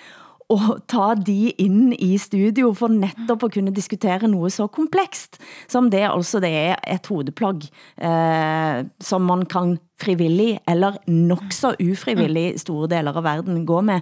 [0.52, 5.38] og ta de ind i studio for netop at kunne diskutere noget så komplekst,
[5.70, 7.64] som det altså det er et hodeplagg,
[8.02, 14.00] eh, som man kan frivillig eller nok så ufrivillig store deler av verden gå med,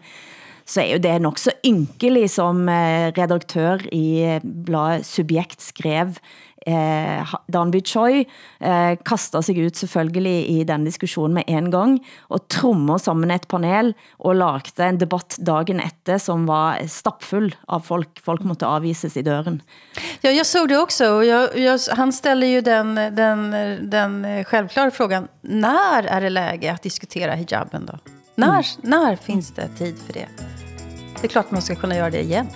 [0.70, 6.14] så er jo det nok så ynkelig som eh, redaktør i eh, bladet Subjekt skrev
[6.66, 8.24] eh, Danby Choi
[8.60, 11.98] eh, kaster sig ut selvfølgelig i den diskussionen med en gang,
[12.28, 17.84] og trommer sammen et panel, og lagde en debatt dagen efter, som var stappfull av
[17.86, 18.20] folk.
[18.24, 19.60] Folk måtte avvises i døren.
[20.20, 21.10] Ja, jag såg det också.
[21.10, 23.50] Och jag, jag, han ställer ju den, den,
[23.90, 27.98] den självklara frågan, när är det läge att diskutera hijaben då?
[28.34, 28.64] När, mm.
[28.82, 30.26] när finns det tid för det?
[31.20, 32.46] Det är klart man ska kunna göra det igen.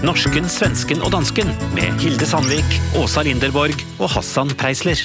[0.00, 4.96] Norsken, svensken og dansken med Hilde Sandvik, Åsa Linderborg og Hassan Preisler.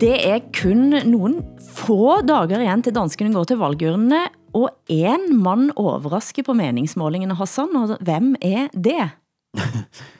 [0.00, 5.70] Det er kun nogle få dager igen til danskene går til valgurnene, og en mand
[5.78, 9.06] overrasker på meningsmålingene, Hassan, og hvem er det?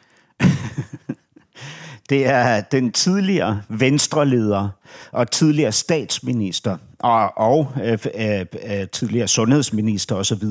[2.09, 4.69] Det er den tidligere venstreleder
[5.13, 10.43] og tidligere statsminister og, og øh, øh, øh tidligere sundhedsminister osv.,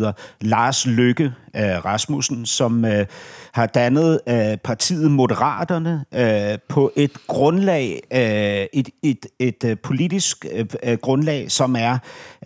[0.41, 1.23] Lars Løkke
[1.55, 3.05] øh, Rasmussen, som øh,
[3.51, 10.45] har dannet øh, partiet Moderaterne øh, på et grundlag, øh, et, et, et øh, politisk
[10.51, 11.97] øh, øh grundlag, som er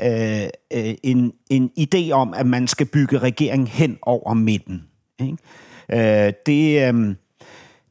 [0.04, 4.84] øh, øh, en, en idé om, at man skal bygge regeringen hen over midten.
[5.20, 5.38] Ikke?
[6.28, 6.94] Øh, det...
[6.94, 7.16] Øh,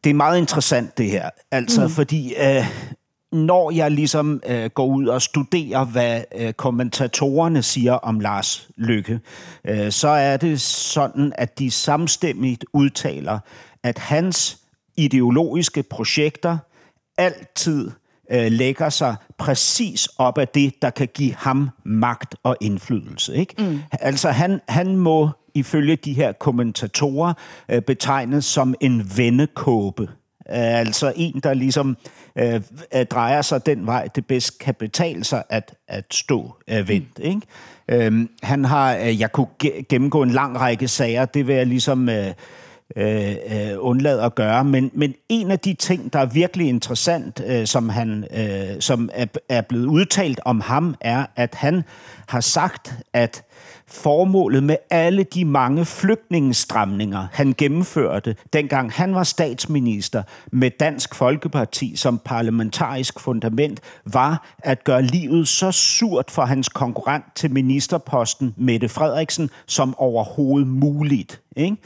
[0.09, 1.91] det er meget interessant det her, altså mm.
[1.91, 2.67] fordi øh,
[3.33, 9.21] når jeg ligesom øh, går ud og studerer, hvad øh, kommentatorerne siger om Lars Lykke,
[9.65, 13.39] øh, så er det sådan, at de samstemmigt udtaler,
[13.83, 14.59] at hans
[14.97, 16.59] ideologiske projekter
[17.19, 17.91] altid
[18.31, 23.37] øh, lægger sig præcis op af det, der kan give ham magt og indflydelse.
[23.37, 23.55] Ikke?
[23.59, 23.81] Mm.
[23.93, 27.33] Altså han, han må ifølge de her kommentatorer
[27.69, 30.03] øh, betegnes som en vendekåbe.
[30.03, 31.97] Øh, altså en, der ligesom
[32.39, 32.61] øh,
[32.95, 37.19] øh, drejer sig den vej, det bedst kan betale sig at, at stå øh, vendt.
[37.19, 37.25] Mm.
[37.25, 37.41] Ikke?
[37.89, 39.47] Øh, han har, øh, jeg kunne
[39.89, 42.09] gennemgå en lang række sager, det vil jeg ligesom...
[42.09, 42.33] Øh,
[42.97, 44.65] øh, øh, undlade at gøre.
[44.65, 49.11] Men, men en af de ting, der er virkelig interessant, øh, som, han, øh, som
[49.13, 51.85] er, er blevet udtalt om ham, er, at han
[52.29, 53.45] har sagt, at
[53.91, 60.23] formålet med alle de mange flygtningestramninger, han gennemførte, dengang han var statsminister
[60.53, 67.25] med Dansk Folkeparti som parlamentarisk fundament, var at gøre livet så surt for hans konkurrent
[67.35, 71.41] til ministerposten, Mette Frederiksen, som overhovedet muligt.
[71.57, 71.77] Ikke?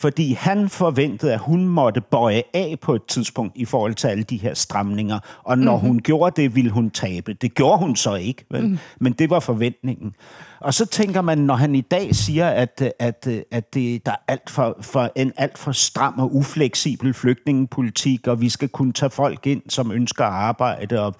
[0.00, 4.22] fordi han forventede, at hun måtte bøje af på et tidspunkt i forhold til alle
[4.22, 5.88] de her stramninger, og når mm-hmm.
[5.88, 7.32] hun gjorde det, ville hun tabe.
[7.32, 8.66] Det gjorde hun så ikke, vel?
[8.66, 8.78] Mm.
[9.00, 10.14] men det var forventningen.
[10.60, 14.16] Og så tænker man, når han i dag siger, at, at, at det, der er
[14.28, 19.10] alt for, for en alt for stram og ufleksibel flygtningepolitik, og vi skal kunne tage
[19.10, 21.14] folk ind, som ønsker at arbejde og,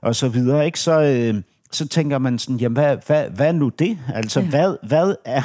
[0.00, 0.80] og så videre, ikke?
[0.80, 1.00] så...
[1.00, 1.42] Øh,
[1.72, 3.98] så tænker man sådan, jamen hvad, hvad, hvad er nu det?
[4.14, 4.46] Altså, ja.
[4.46, 5.42] hvad, hvad er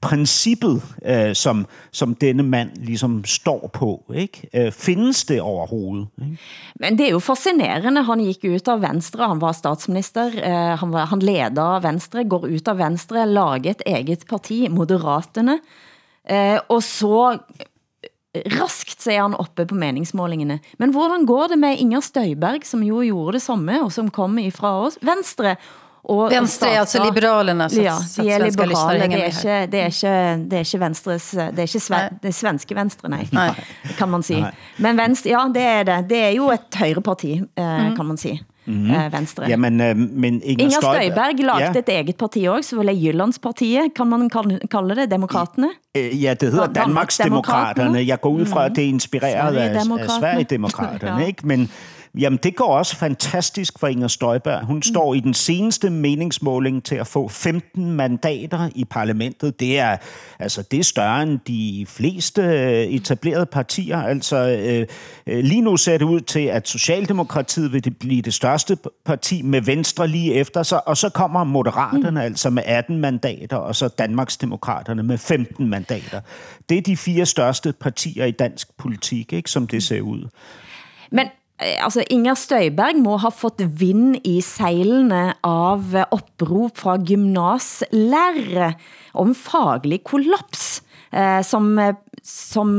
[0.00, 4.12] princippet, øh, som, som denne mand ligesom står på?
[4.14, 4.48] Ikke?
[4.54, 6.06] Øh, findes det overhovedet?
[6.22, 6.38] Ikke?
[6.80, 8.02] Men det er jo fascinerende.
[8.02, 12.44] Han gik ud af Venstre, han var statsminister, øh, han, var, han leder Venstre, går
[12.44, 15.58] ud af Venstre, lager et eget parti, Moderaterne,
[16.30, 17.38] øh, og så
[18.34, 20.60] raskt så er han oppe på meningsmålingene.
[20.78, 24.38] Men hvordan går det med Inger Støjberg, som jo gjorde det samme, og som kom
[24.38, 25.56] ifra oss, Venstre,
[26.10, 29.90] og Venstre er altså Liberalerna, så, ja, de er liberale, det er, ikke, det, er
[29.92, 30.14] ikke,
[30.48, 33.26] det er ikke Venstres, det er ikke sve, det er svenske Venstre, nej,
[33.98, 34.40] kan man sige.
[34.46, 34.54] Nej.
[34.78, 35.98] Men Venstre, ja, det er det.
[36.10, 37.96] Det er jo et højreparti, eh, mm.
[37.96, 38.40] kan man sige.
[38.70, 38.90] Mm.
[38.90, 39.44] Uh, Venstre.
[39.48, 41.78] Ja, men, uh, men Inger, Inger Støjberg lagde ja.
[41.78, 44.30] et eget parti også, så Jyllandspartiet, kan man
[44.70, 45.68] kalde det, Demokraterne?
[45.94, 48.06] Ja, det hedder Danmarksdemokraterne.
[48.06, 51.26] Jeg går ud fra, at det er inspireret af, af Sverigedemokraterne, ja.
[51.26, 51.46] ikke?
[51.46, 51.70] Men,
[52.18, 54.66] Jamen, det går også fantastisk for Inger Støjberg.
[54.66, 54.82] Hun mm.
[54.82, 59.60] står i den seneste meningsmåling til at få 15 mandater i parlamentet.
[59.60, 59.96] Det er,
[60.38, 63.98] altså, det er større end de fleste øh, etablerede partier.
[63.98, 64.86] Altså, øh,
[65.26, 69.60] øh, lige nu ser det ud til, at Socialdemokratiet vil blive det største parti med
[69.60, 72.16] Venstre lige efter sig, og så kommer Moderaterne mm.
[72.16, 76.20] altså med 18 mandater, og så Danmarksdemokraterne med 15 mandater.
[76.68, 80.28] Det er de fire største partier i dansk politik, ikke, som det ser ud.
[81.12, 81.26] Men
[81.60, 88.72] Eh, altså Inger Støjberg må ha fått vind i sejlene av eh, opprop fra gymnaslærere
[89.20, 90.80] om faglig kollaps,
[91.12, 91.74] eh, som,
[92.24, 92.74] som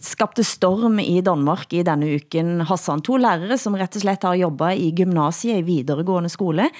[0.00, 2.60] skabte storm i Danmark i denne uken.
[2.70, 6.70] Hassan, to lærere som rett og slett har jobbet i gymnasiet i videregående skole,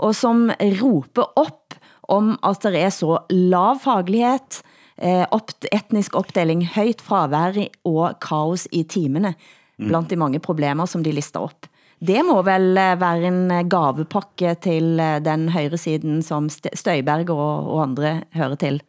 [0.00, 0.48] og som
[0.80, 1.78] roper op
[2.12, 4.64] om at der er så lav faglighed,
[4.98, 5.22] eh,
[5.70, 9.36] etnisk opdeling, højt fravær og kaos i timene.
[9.78, 9.88] Mm.
[9.88, 11.66] blandt de mange problemer, som de lister op.
[12.04, 17.30] Det må vel eh, være en eh, gavepakke til eh, den højre siden, som Støjberg
[17.32, 18.82] og, og andre hører til.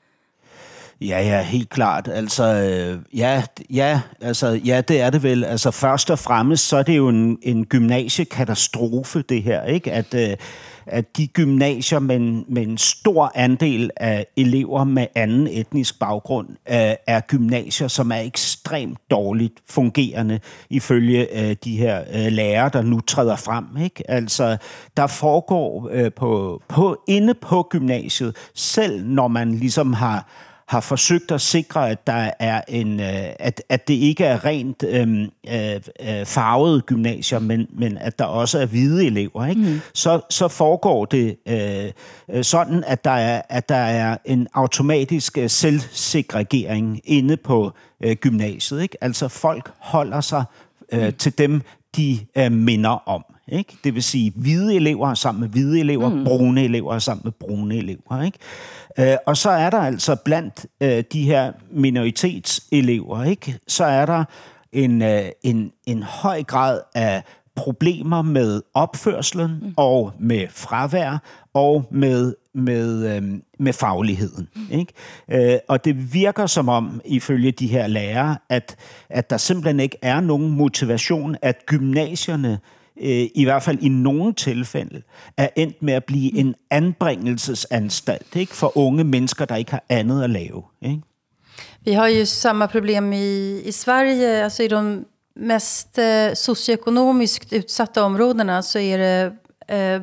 [1.01, 2.07] Ja, ja, helt klart.
[2.07, 5.43] Altså, øh, ja, ja, altså, ja, det er det vel.
[5.43, 9.91] Altså, først og fremmest, så er det jo en, en gymnasiekatastrofe, det her, ikke?
[9.91, 10.37] At, øh,
[10.85, 16.49] at de gymnasier med en, med en stor andel af elever med anden etnisk baggrund
[16.49, 20.39] øh, er gymnasier, som er ekstremt dårligt fungerende
[20.69, 23.65] ifølge øh, de her øh, lærere, der nu træder frem.
[23.83, 24.11] Ikke?
[24.11, 24.57] Altså,
[24.97, 30.27] der foregår øh, på, på, inde på gymnasiet, selv når man ligesom har
[30.67, 34.83] har forsøgt at sikre, at der er en, øh, at, at det ikke er rent
[34.83, 39.61] øh, øh, farvet gymnasier, men, men at der også er hvide elever, ikke?
[39.61, 39.79] Mm.
[39.93, 45.49] Så, så foregår det øh, sådan, at der, er, at der er en automatisk øh,
[45.49, 48.81] selvsegregering inde på øh, gymnasiet.
[48.81, 48.97] Ikke?
[49.01, 50.43] Altså folk holder sig
[50.91, 51.13] øh, mm.
[51.13, 51.61] til dem,
[51.95, 53.25] de øh, minder om.
[53.47, 53.77] Ikke?
[53.83, 56.23] Det vil sige, hvide elever sammen med hvide elever, mm.
[56.23, 58.21] brune elever sammen med brune elever.
[58.21, 58.37] Ikke?
[58.99, 63.59] Øh, og så er der altså blandt øh, de her minoritetselever, ikke?
[63.67, 64.23] så er der
[64.71, 67.23] en, øh, en, en høj grad af
[67.55, 69.73] problemer med opførselen mm.
[69.77, 71.17] og med fravær
[71.53, 73.23] og med med, øh,
[73.59, 74.49] med fagligheden.
[74.55, 74.79] Mm.
[74.79, 74.93] Ikke?
[75.53, 78.75] Øh, og det virker som om, ifølge de her lærere, at,
[79.09, 82.57] at der simpelthen ikke er nogen motivation, at gymnasierne øh,
[82.97, 85.01] i hvert fald i nogle tilfælde,
[85.37, 88.55] er endt med at blive en anbringelsesanstalt ikke?
[88.55, 90.63] for unge mennesker, der ikke har andet at lave.
[90.81, 91.01] Ikke?
[91.85, 98.03] Vi har ju samma problem i, i Sverige, alltså i de mest eh, socioekonomiskt utsatta
[98.03, 99.35] områdena så är det
[99.75, 100.01] eh,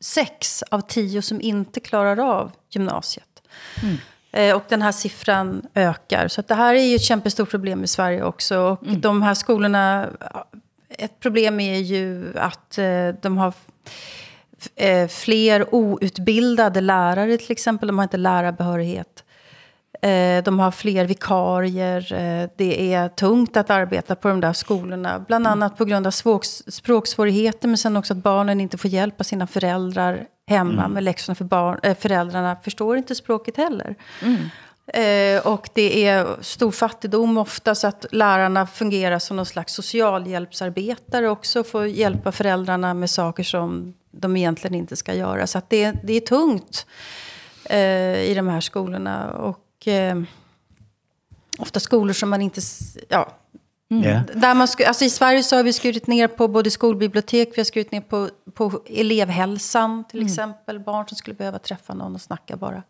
[0.00, 3.42] sex av tio som inte klarar av gymnasiet.
[3.82, 3.96] Mm.
[4.32, 6.28] Eh, och den här siffran ökar.
[6.28, 8.58] Så att det här är ju ett kämpestort problem i Sverige också.
[8.58, 9.00] Och mm.
[9.00, 10.08] de här skolorna
[10.98, 13.52] ett problem är ju att eh, de har
[14.76, 17.86] eh, fler outbildade lärare till exempel.
[17.86, 19.24] De har inte lärarbehörighet.
[20.02, 22.12] Eh, De har fler vikarier.
[22.12, 25.24] Eh, Det är tungt att arbeta på de där skolorna.
[25.28, 27.68] Bland annat på grund av svåks- språksvårigheter.
[27.68, 30.92] Men sen också att barnen inte får hjälp av sina föräldrar hemma Mm.
[30.92, 31.34] med läxorna.
[31.34, 33.94] För barn, eh, föräldrarna förstår inte språket heller.
[34.94, 41.28] Eh, och det är stor fattigdom ofta så att lärarna fungerar som någon slags socialhjälpsarbetare
[41.28, 41.64] också.
[41.64, 45.46] Får hjälpa föräldrarna med saker som de egentligen inte ska göra.
[45.46, 46.86] Så att det, det är tungt
[47.64, 49.32] eh, i de här skolorna.
[49.32, 50.22] Och eh,
[51.58, 52.60] ofta skolor som man inte...
[53.08, 53.34] Ja,
[53.90, 54.20] Ja.
[54.34, 57.60] där man sku, alltså I Sverige så har vi skurit ner på både skolbibliotek, vi
[57.60, 60.80] har skurit ner på, på elevhälsan till exempel.
[60.80, 62.82] Barn som skulle behöva träffa någon och snacka bara.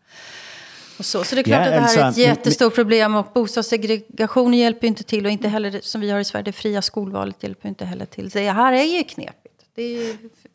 [0.99, 1.23] Och så.
[1.23, 4.59] så det är klart Ja, att det här alltså, är ett jättestort problem och bostadssegregationen
[4.59, 7.43] hjälper ju inte till och inte heller som vi har i Sverige, det fria skolvalet
[7.43, 8.31] hjälper inte heller till.
[8.31, 9.48] Så det här är ju knepigt.
[9.79, 9.99] Det ju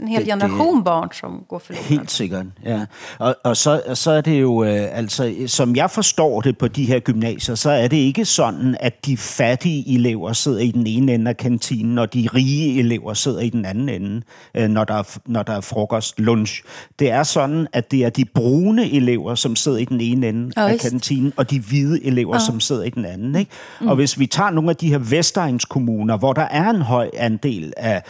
[0.00, 1.84] en hel Det- det- generation barn som går förlorad.
[1.88, 2.80] Helt sikkert, ja.
[3.18, 6.84] Og, og så, så er det jo, øh, altså, som jeg forstår det på de
[6.84, 11.14] her gymnasier, så er det ikke sådan, at de fattige elever sidder i den ene
[11.14, 14.22] ende af kantinen, og de rige elever sidder i den anden ende,
[14.54, 16.62] øh, når, der er, når der er frokost, lunch.
[16.98, 20.52] Det er sådan, at det er de brune elever, som sidder i den ene ende
[20.56, 22.40] Ja, af kantinen, og de hvide elever, Ja.
[22.40, 23.34] som sidder i den anden.
[23.36, 23.50] Ikke?
[23.80, 27.72] Og hvis vi tager nogle af de her Vestegnskommuner, hvor der er en høj andel
[27.76, 28.02] af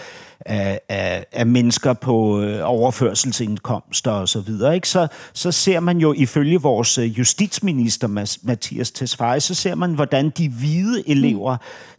[0.46, 4.88] af, af, af mennesker på øh, overførselsindkomster og så videre, ikke?
[4.88, 8.08] Så, så ser man jo ifølge vores øh, justitsminister
[8.42, 11.56] Mathias Tesfaye, så ser man, hvordan de hvide elever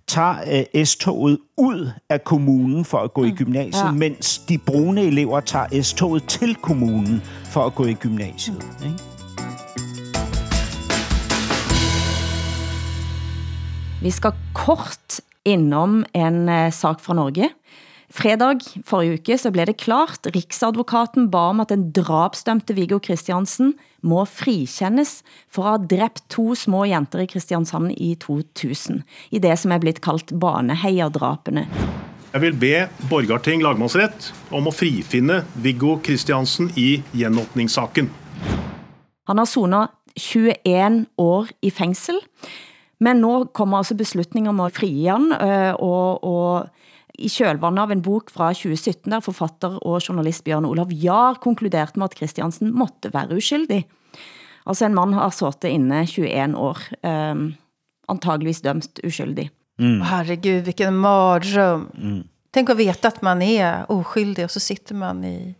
[0.07, 0.35] tager
[0.75, 3.91] øh, S-toget ud af kommunen for at gå i gymnasiet, Ja.
[3.91, 8.63] mens de brune elever tager S-toget til kommunen for at gå i gymnasiet.
[8.85, 8.97] Ikke?
[14.01, 17.49] Vi skal kort innom en eh, sak fra Norge.
[18.15, 23.73] Fredag forrige uke så blev det klart, Riksadvokaten ba om at den drapsdømte Viggo Kristiansen
[24.07, 25.17] må frikendes
[25.51, 29.01] for at ha drept to små jenter i Kristiansand i 2000,
[29.35, 31.65] i det som er blitt kalt baneheierdrapene.
[32.31, 32.71] Jeg vil be
[33.11, 38.07] Borgarting lagmannsrett om å frifinne Viggo Kristiansen i gjenåpningssaken.
[39.27, 42.21] Han har zonet 21 år i fængsel,
[43.03, 45.33] men nå kommer altså beslutningen om at frige han,
[45.83, 46.84] og, og
[47.19, 51.99] i kjølvandet av en bok fra 2017, der forfatter og journalist Bjørn Olav Jahr konkluderte
[51.99, 53.83] med, at Christiansen måtte være uskyldig.
[54.65, 57.51] Altså en mand har suttet inne 21 år, øh,
[58.09, 59.49] antageligvis dømt uskyldig.
[59.79, 61.89] Herregud, vilken mardröm.
[62.53, 65.55] Tänk att veta att man är oskyldig och så sitter man i...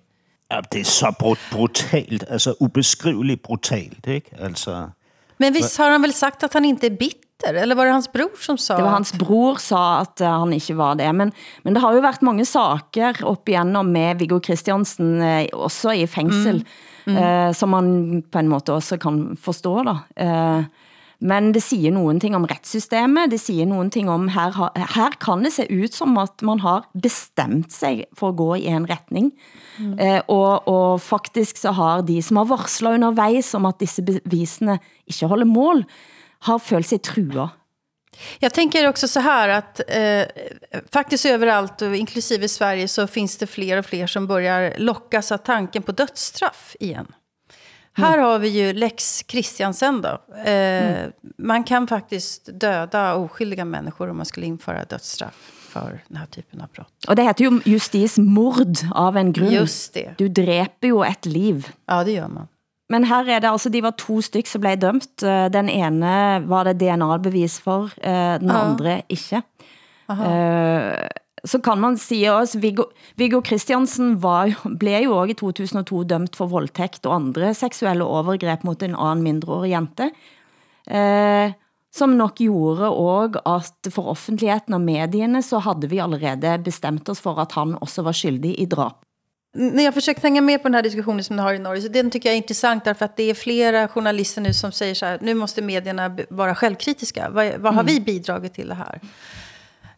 [0.50, 4.36] Ja, det er så brut- brutalt, altså ubeskriveligt brutalt, ikke?
[4.40, 4.90] Altså,
[5.38, 7.25] Men visst har han väl sagt att han inte är bitter?
[7.44, 8.78] Eller var det hans bror som sa?
[8.78, 11.34] Det var hans bror sa at uh, han ikke var det, men,
[11.66, 16.08] men det har jo været mange saker op igjennom med Viggo Kristiansen, uh, også i
[16.08, 16.64] fængsel,
[17.06, 17.12] mm.
[17.12, 17.20] Mm.
[17.20, 20.00] Uh, som man på en måte også kan forstå da.
[21.26, 25.46] Men det siger nogen ting om retssystemet, det siger nogen ting om, her, her kan
[25.46, 29.32] det se ut som at man har bestemt sig for at gå i en retning,
[29.80, 29.94] mm.
[29.96, 34.80] uh, og, og faktisk så har de, som har varslet undervejs om at disse bevisene
[35.08, 35.86] ikke holder mål,
[36.46, 37.50] har følt sig trua.
[38.40, 40.24] Jag tänker också så här att eh,
[40.92, 45.38] faktiskt överallt, och inklusive Sverige, så finns det fler och fler som börjar lockas av
[45.38, 47.08] tanken på dödsstraff igen.
[47.98, 50.36] Här har vi ju Lex Christiansen då.
[50.52, 56.26] Eh, Man kan faktiskt döda oskyldiga människor om man skulle införa dödsstraff för den här
[56.26, 57.06] typen av brott.
[57.08, 59.52] Og det heter jo justismord av en grund.
[59.52, 60.16] Just det.
[60.18, 61.68] Du dræber jo et liv.
[61.88, 62.48] Ja, det gör man.
[62.90, 65.24] Men her er det altså, de var to styk som blev dømt.
[65.24, 68.62] Eh, Den ene var det DNA-bevis for, eh, den Ja.
[68.62, 69.42] andre ikke.
[70.10, 71.08] Eh,
[71.46, 72.84] Så kan man sige også, Viggo,
[73.18, 78.64] Viggo Kristiansen var, blev jo også i 2002 dømt for voldtægt og andre seksuelle overgreb
[78.64, 80.10] mot en anden mindreårig jente.
[80.90, 81.52] Eh,
[81.94, 87.22] som nok gjorde også at for offentligheden og medierne, så havde vi allerede bestemt oss
[87.22, 89.05] for at han også var skyldig i drap.
[89.58, 91.88] När jag försökt hänga med på den här diskussionen som ni har i Norge, så
[91.88, 95.06] den tycker jag är intressant därför att det är flera journalister nu som säger så
[95.06, 97.30] här, nu måste medierna vara självkritiska.
[97.30, 99.00] Vad, vad har vi bidragit till det här?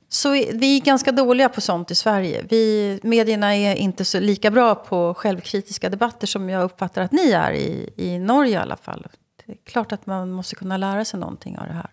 [0.10, 2.46] Så vi är ganska dåliga på sånt i Sverige.
[2.50, 7.32] Vi, medierna är inte så lika bra på självkritiska debatter som jag uppfattar att ni
[7.32, 9.08] är i, i Norge i alla fall.
[9.46, 11.90] Det är klart att man måste kunna lära sig någonting av det här.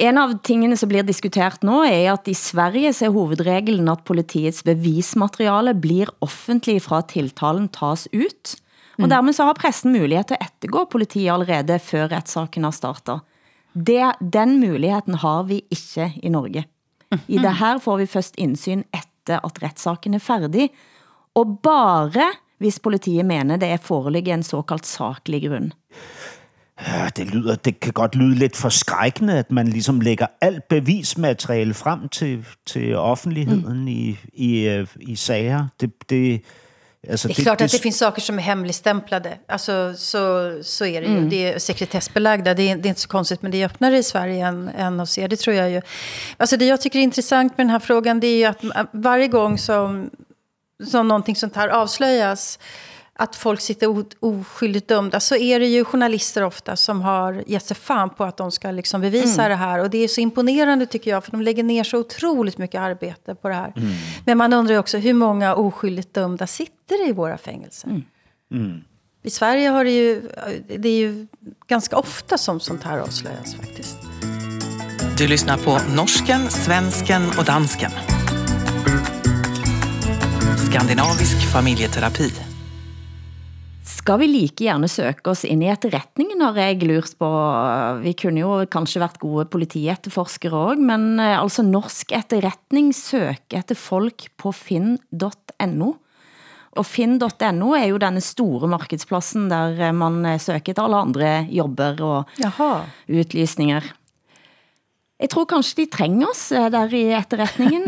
[0.00, 4.04] En av tingene som blir diskutert nu er at i Sverige så er hovedreglen at
[4.08, 8.54] politiets bevismateriale blir offentlig fra tiltalen tas ut.
[9.00, 13.24] Og dermed så har pressen mulighed til at ettergå politiet allerede før retssaken har startet.
[13.72, 16.66] Det, den muligheden har vi ikke i Norge.
[17.28, 20.70] I det her får vi først indsyn efter at retssaken er færdig,
[21.36, 22.30] og bare
[22.62, 25.72] hvis politiet mener det er foreligget en såkaldt saklig grund.
[26.86, 31.74] Ja, det, lyder, det kan godt lyde lidt forskrækkende, at man ligesom lægger alt bevismateriale
[31.74, 33.88] frem til, til offentligheden mm.
[33.88, 35.66] i, i, øh, i sager.
[35.80, 36.42] Det, det,
[37.08, 39.38] alltså det är klart det, att det finns saker som är hemligstämplade.
[39.48, 41.16] Alltså, så, så är det ju.
[41.16, 41.30] Mm.
[41.30, 42.54] Det är sekretessbelagda.
[42.54, 45.00] Det är, det är inte så konstigt, men det är öppnare i Sverige än, än
[45.00, 45.28] hos er.
[45.28, 45.80] Det tror jag ju.
[46.36, 49.28] Alltså det jag tycker är intressant med den här frågan, det är ju att varje
[49.28, 50.10] gång som,
[50.90, 52.58] som någonting sånt här avslöjas
[53.22, 57.76] att folk sitter oskyldigt dömda så är det ju journalister ofta som har gett sig
[57.76, 59.50] fan på att de ska liksom bevisa mm.
[59.50, 59.78] det här.
[59.78, 63.34] Och det är så imponerande tycker jag, för de lägger ner så otroligt mycket arbete
[63.34, 63.72] på det här.
[63.76, 63.92] Mm.
[64.24, 67.88] Men man undrar ju också hur många oskyldigt dömda sitter i våra fängelser.
[67.88, 68.02] Mm.
[68.52, 68.80] mm.
[69.22, 70.20] I Sverige har det ju,
[70.78, 71.26] det är ju
[71.66, 73.98] ganska ofta som sånt här avslöjas faktiskt.
[75.18, 77.90] Du lyssnar på norsken, svensken och dansken.
[80.70, 82.51] Skandinavisk familjeterapi.
[84.02, 87.28] Skal vi like gjerne søke oss ind i etterretningen, har jeg lurt på.
[88.02, 93.78] Vi kunne jo kanskje vært gode politietterforskere også, men eh, altså norsk etterretning søker etter
[93.78, 95.92] folk på finn.no.
[96.72, 101.32] Og finn.no er jo denne store markedsplassen der eh, man eh, søker til alle andre
[101.54, 102.72] jobber og Jaha.
[103.06, 103.86] utlysninger.
[105.22, 107.84] Jeg tror kanskje de trenger oss der i etterretningen.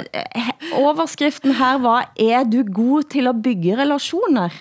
[0.86, 4.54] Overskriften her var, er du god til at bygge relationer?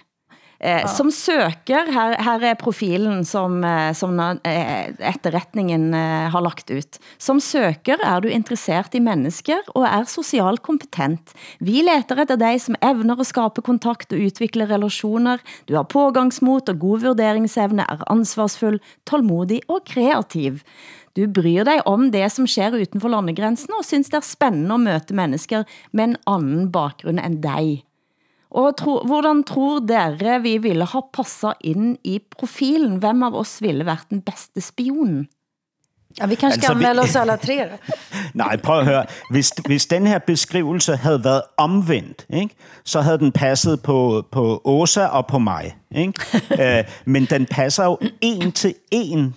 [0.59, 6.67] Eh, som søker, her, her er profilen som, eh, som eh, etterretningen eh, har lagt
[6.67, 6.99] ut.
[7.15, 11.31] Som søker er du interessert i mennesker og er socialt kompetent.
[11.63, 15.39] Vi leter efter dig som evner at skabe kontakt og udvikle relationer.
[15.71, 20.59] Du har pågangsmot og god vurderingsevne, er ansvarsfull, tålmodig og kreativ.
[21.17, 24.79] Du bryr dig om det som sker utenfor landegrænsen og synes det er spændende at
[24.79, 27.83] møte mennesker med en anden baggrund end dig.
[28.49, 32.97] Og tro, hvordan tror dere vi ville ha passet ind i profilen?
[32.97, 35.27] Hvem av oss ville været den bedste spionen?
[36.17, 37.07] Ja, vi kanskje altså, anmelde vi...
[37.07, 37.67] os alle tre.
[38.41, 39.05] Nej, prøv at høre.
[39.29, 42.55] Hvis, hvis den her beskrivelse havde været omvendt, ikke,
[42.85, 45.77] så havde den passet på, på Åsa og på mig.
[45.95, 46.13] Ikke?
[46.79, 49.35] øh, men den passer jo en til en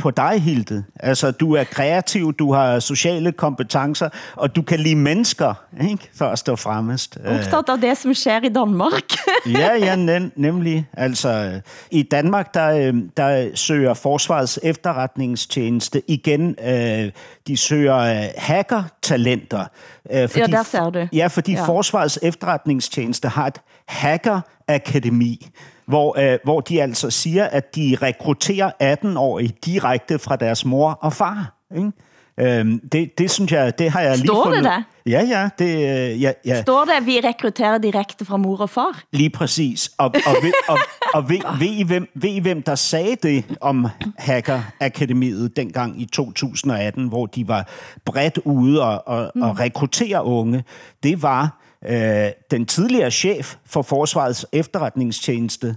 [0.00, 0.84] på dig, Hilde.
[1.00, 6.10] Altså, du er kreativ, du har sociale kompetencer, og du kan lide mennesker, ikke?
[6.14, 7.18] først og fremmest.
[7.26, 9.02] Optaget af det, som sker i Danmark.
[9.58, 10.88] ja, ja, nem, nemlig.
[10.92, 17.10] Altså, i Danmark, der, øh, der søger Forsvarets efterretningstjeneste igen, øh,
[17.46, 19.64] de søger øh, hacker-talenter.
[20.12, 21.08] Øh, fordi, ja, der ser du.
[21.12, 21.64] Ja, fordi ja.
[21.64, 25.48] Forsvarets efterretningstjeneste har et hacker-akademi,
[25.90, 31.12] hvor, øh, hvor de altså siger, at de rekrutterer 18-årige direkte fra deres mor og
[31.12, 31.54] far.
[31.76, 31.92] Ikke?
[32.40, 34.82] Øhm, det, det synes jeg, det har jeg lige Står det der?
[35.06, 35.48] Ja, ja.
[35.58, 35.74] Det,
[36.12, 36.62] øh, ja, ja.
[36.62, 39.02] Står det, at vi rekrutterer direkte fra mor og far?
[39.12, 39.90] Lige præcis.
[39.98, 40.78] Og, og, ved, og,
[41.14, 43.86] og ved, ved, I, hvem, ved I, hvem der sagde det om
[44.18, 47.68] Hacker Akademiet dengang i 2018, hvor de var
[48.04, 49.42] bredt ude og, og, mm.
[49.42, 50.64] og rekruttere unge?
[51.02, 55.76] Det var øh, den tidligere chef for Forsvarets efterretningstjeneste,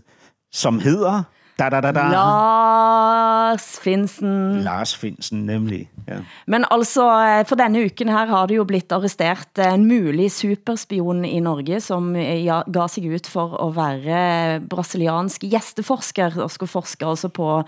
[0.52, 1.24] som hedder...
[1.60, 2.08] Da, da, da, da.
[2.10, 4.64] Lars Finsen.
[4.66, 5.86] Lars Finsen, nemlig.
[6.08, 6.18] Ja.
[6.48, 11.22] Men altså, øh, for denne uken her har det jo blitt arrestert en mulig superspion
[11.26, 17.06] i Norge, som ja, gav sig ut for at være brasiliansk gæsteforsker, og skulle forske
[17.06, 17.62] altså på,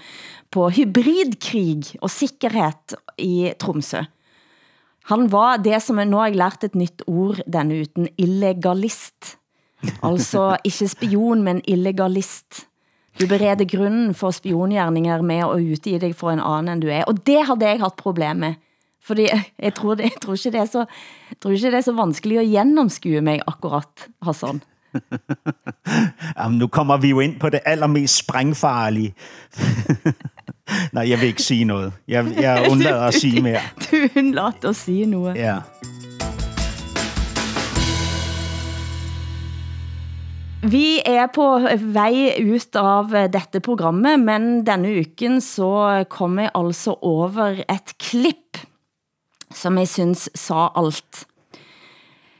[0.51, 4.01] på hybridkrig og sikkerhed i Tromsø.
[5.12, 9.36] Han var det som, nu har jeg lært et nytt ord denne uten, illegalist.
[10.01, 12.66] Altså ikke spion, men illegalist.
[13.16, 17.03] Du bereder grunden for spiongjerninger med at utgive dig for en anden end du er.
[17.08, 18.53] Og det har jeg haft problem med.
[19.06, 19.28] Fordi
[19.60, 20.86] jeg tror, det, jeg tror, ikke, det er så,
[21.30, 24.62] jeg tror ikke det er så vanskeligt at gennemskue mig akkurat, Hassan.
[26.39, 29.14] Jamen, nu kommer vi jo ind på det allermest sprængfarlige.
[30.93, 31.93] Nej, jeg vil ikke sige noget.
[32.07, 33.61] Jeg, jeg undlader at sige mere.
[33.91, 35.36] Du undlader at sige noget.
[35.36, 35.59] Ja.
[40.66, 41.45] Vi er på
[41.93, 48.57] vej ut av dette programmet, men denne uken så kom jeg altså over et klip,
[49.53, 51.26] som jeg synes sa alt.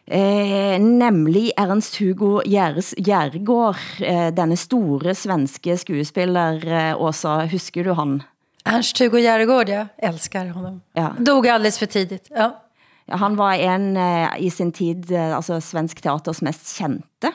[0.08, 8.24] Eh, nemlig Ernst Hugo Jergård, eh, denne store svenske skuespiller, eh, Åsa, husker du han?
[8.66, 9.88] Ernst Hugo Jergård, ja.
[9.98, 10.82] Älskar honom.
[10.94, 11.14] Ja.
[11.18, 12.28] Dog alldeles för tidigt.
[12.30, 12.62] Ja.
[13.06, 17.32] Ja, han var en eh, i sin tid, eh, altså svensk teaters mest känte.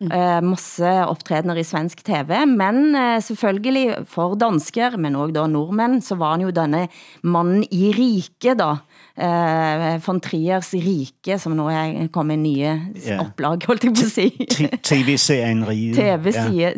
[0.00, 6.04] Eh, masse optrædener i svensk tv, men eh, selvfølgelig for dansker, men også da nordmænd,
[6.06, 6.84] så var han jo denne
[7.26, 8.76] mannen i rike da,
[9.20, 13.20] eh, von Triers rike, som nu er kommet i nye Ja.
[13.20, 14.46] oplag, holdt jeg på at sige.
[14.82, 15.94] TV-serien Rige.
[15.98, 16.72] TV-serie,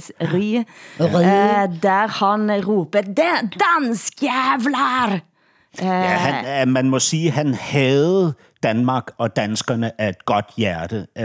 [1.01, 1.63] ja.
[1.63, 3.61] eh, der han roper, det
[4.21, 5.13] danskjævlar!
[5.13, 10.47] Eh, Ja, han, øh, man må sige, han havde Danmark og danskerne af et godt
[10.57, 11.07] hjerte.
[11.19, 11.25] Øh,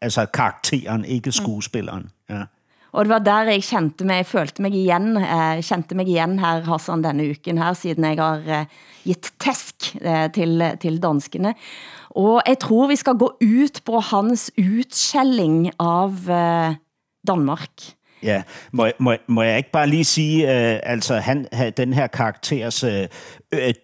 [0.00, 2.10] altså karakteren, ikke skuespilleren.
[2.30, 2.42] Ja.
[2.92, 6.38] Og det var der jeg kjente mig, jeg følte mig igen, eh, kjente mig igen
[6.38, 8.66] her, Hassan, denne uken her, siden jeg har eh,
[9.04, 11.54] gitt tesk eh, til, til danskene.
[12.10, 16.74] Og jeg tror vi skal gå ut på hans utskælling av eh,
[17.26, 17.70] Danmark.
[18.22, 22.06] Ja, må, må, må jeg ikke bare lige sige, øh, altså han, ha- den her
[22.06, 23.08] karakters øh,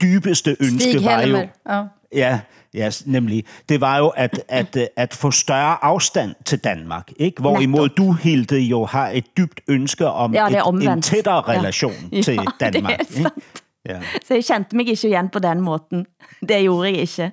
[0.03, 1.21] dybeste ønske Stig var jo...
[1.21, 1.87] Helmer.
[2.13, 2.39] Ja.
[2.77, 3.45] Ja, ja, nemlig.
[3.69, 7.11] Det var jo at, at, øh, at få større afstand til Danmark.
[7.17, 7.41] Ikke?
[7.41, 11.59] Hvorimod du, Hilde, jo har et dybt ønske om Ja, er et, en tættere Ja.
[11.59, 13.01] relation Ja, til det er Danmark.
[13.01, 13.13] ikke?
[13.13, 13.63] sant.
[13.89, 14.01] Ja.
[14.27, 16.07] Så jeg kjente mig ikke igen på den måten.
[16.49, 17.31] Det gjorde jeg ikke.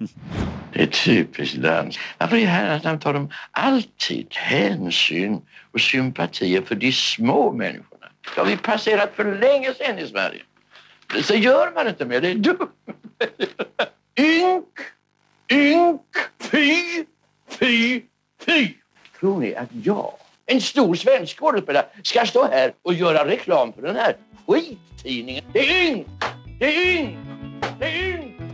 [0.73, 1.99] Det är typiskt danskt.
[2.19, 5.41] Varför i herrans tar de alltid hänsyn
[5.73, 8.07] och sympatier för de små människorna?
[8.35, 10.41] Det har vi passerat för länge sedan i Sverige.
[11.23, 12.69] Så gör man inte mer, det är dumt.
[14.19, 14.65] Ynk,
[15.47, 16.01] Ink,
[16.39, 17.05] fy,
[17.47, 18.01] fy,
[18.45, 18.67] fy.
[19.19, 20.13] Tror ni att jag,
[20.45, 24.17] en stor svensk skådespelare, ska stå här och göra reklam för den här
[24.47, 25.43] skittidningen?
[25.53, 26.07] Det är ink!
[26.59, 27.17] det är ink!
[27.79, 28.52] det är ink!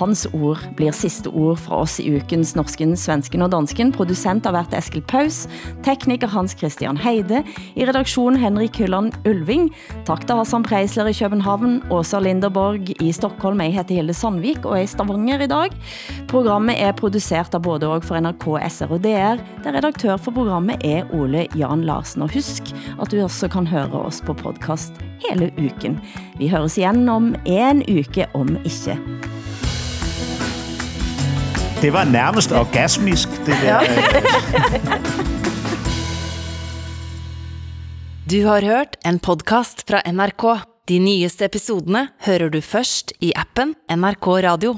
[0.00, 3.90] Hans ord blir sidste ord fra oss i ukens Norsken, Svensken og Dansken.
[3.92, 5.42] Producent har været Eskil Paus,
[5.84, 7.42] tekniker Hans Christian Heide,
[7.76, 9.68] i redaktion Henrik Hylland Ulving.
[10.08, 14.78] Tak til Hassan Preisler i København, Åsa Linderborg i Stockholm, jeg heter Hilde Sandvik og
[14.78, 15.76] er i Stavanger i dag.
[16.32, 20.80] Programmet er produceret av både og for NRK, SR og DR, der redaktør for programmet
[20.86, 22.24] er Ole Jan Larsen.
[22.24, 24.96] Og husk at du også kan høre oss på podcast
[25.28, 26.00] hele uken.
[26.38, 28.96] Vi høres igen om en uke om ikke.
[31.80, 33.80] Det var nærmest orgasmisk, det der.
[38.30, 40.44] Du har hørt en podcast fra NRK.
[40.88, 44.74] De nyeste episodene hører du først i appen NRK Radio.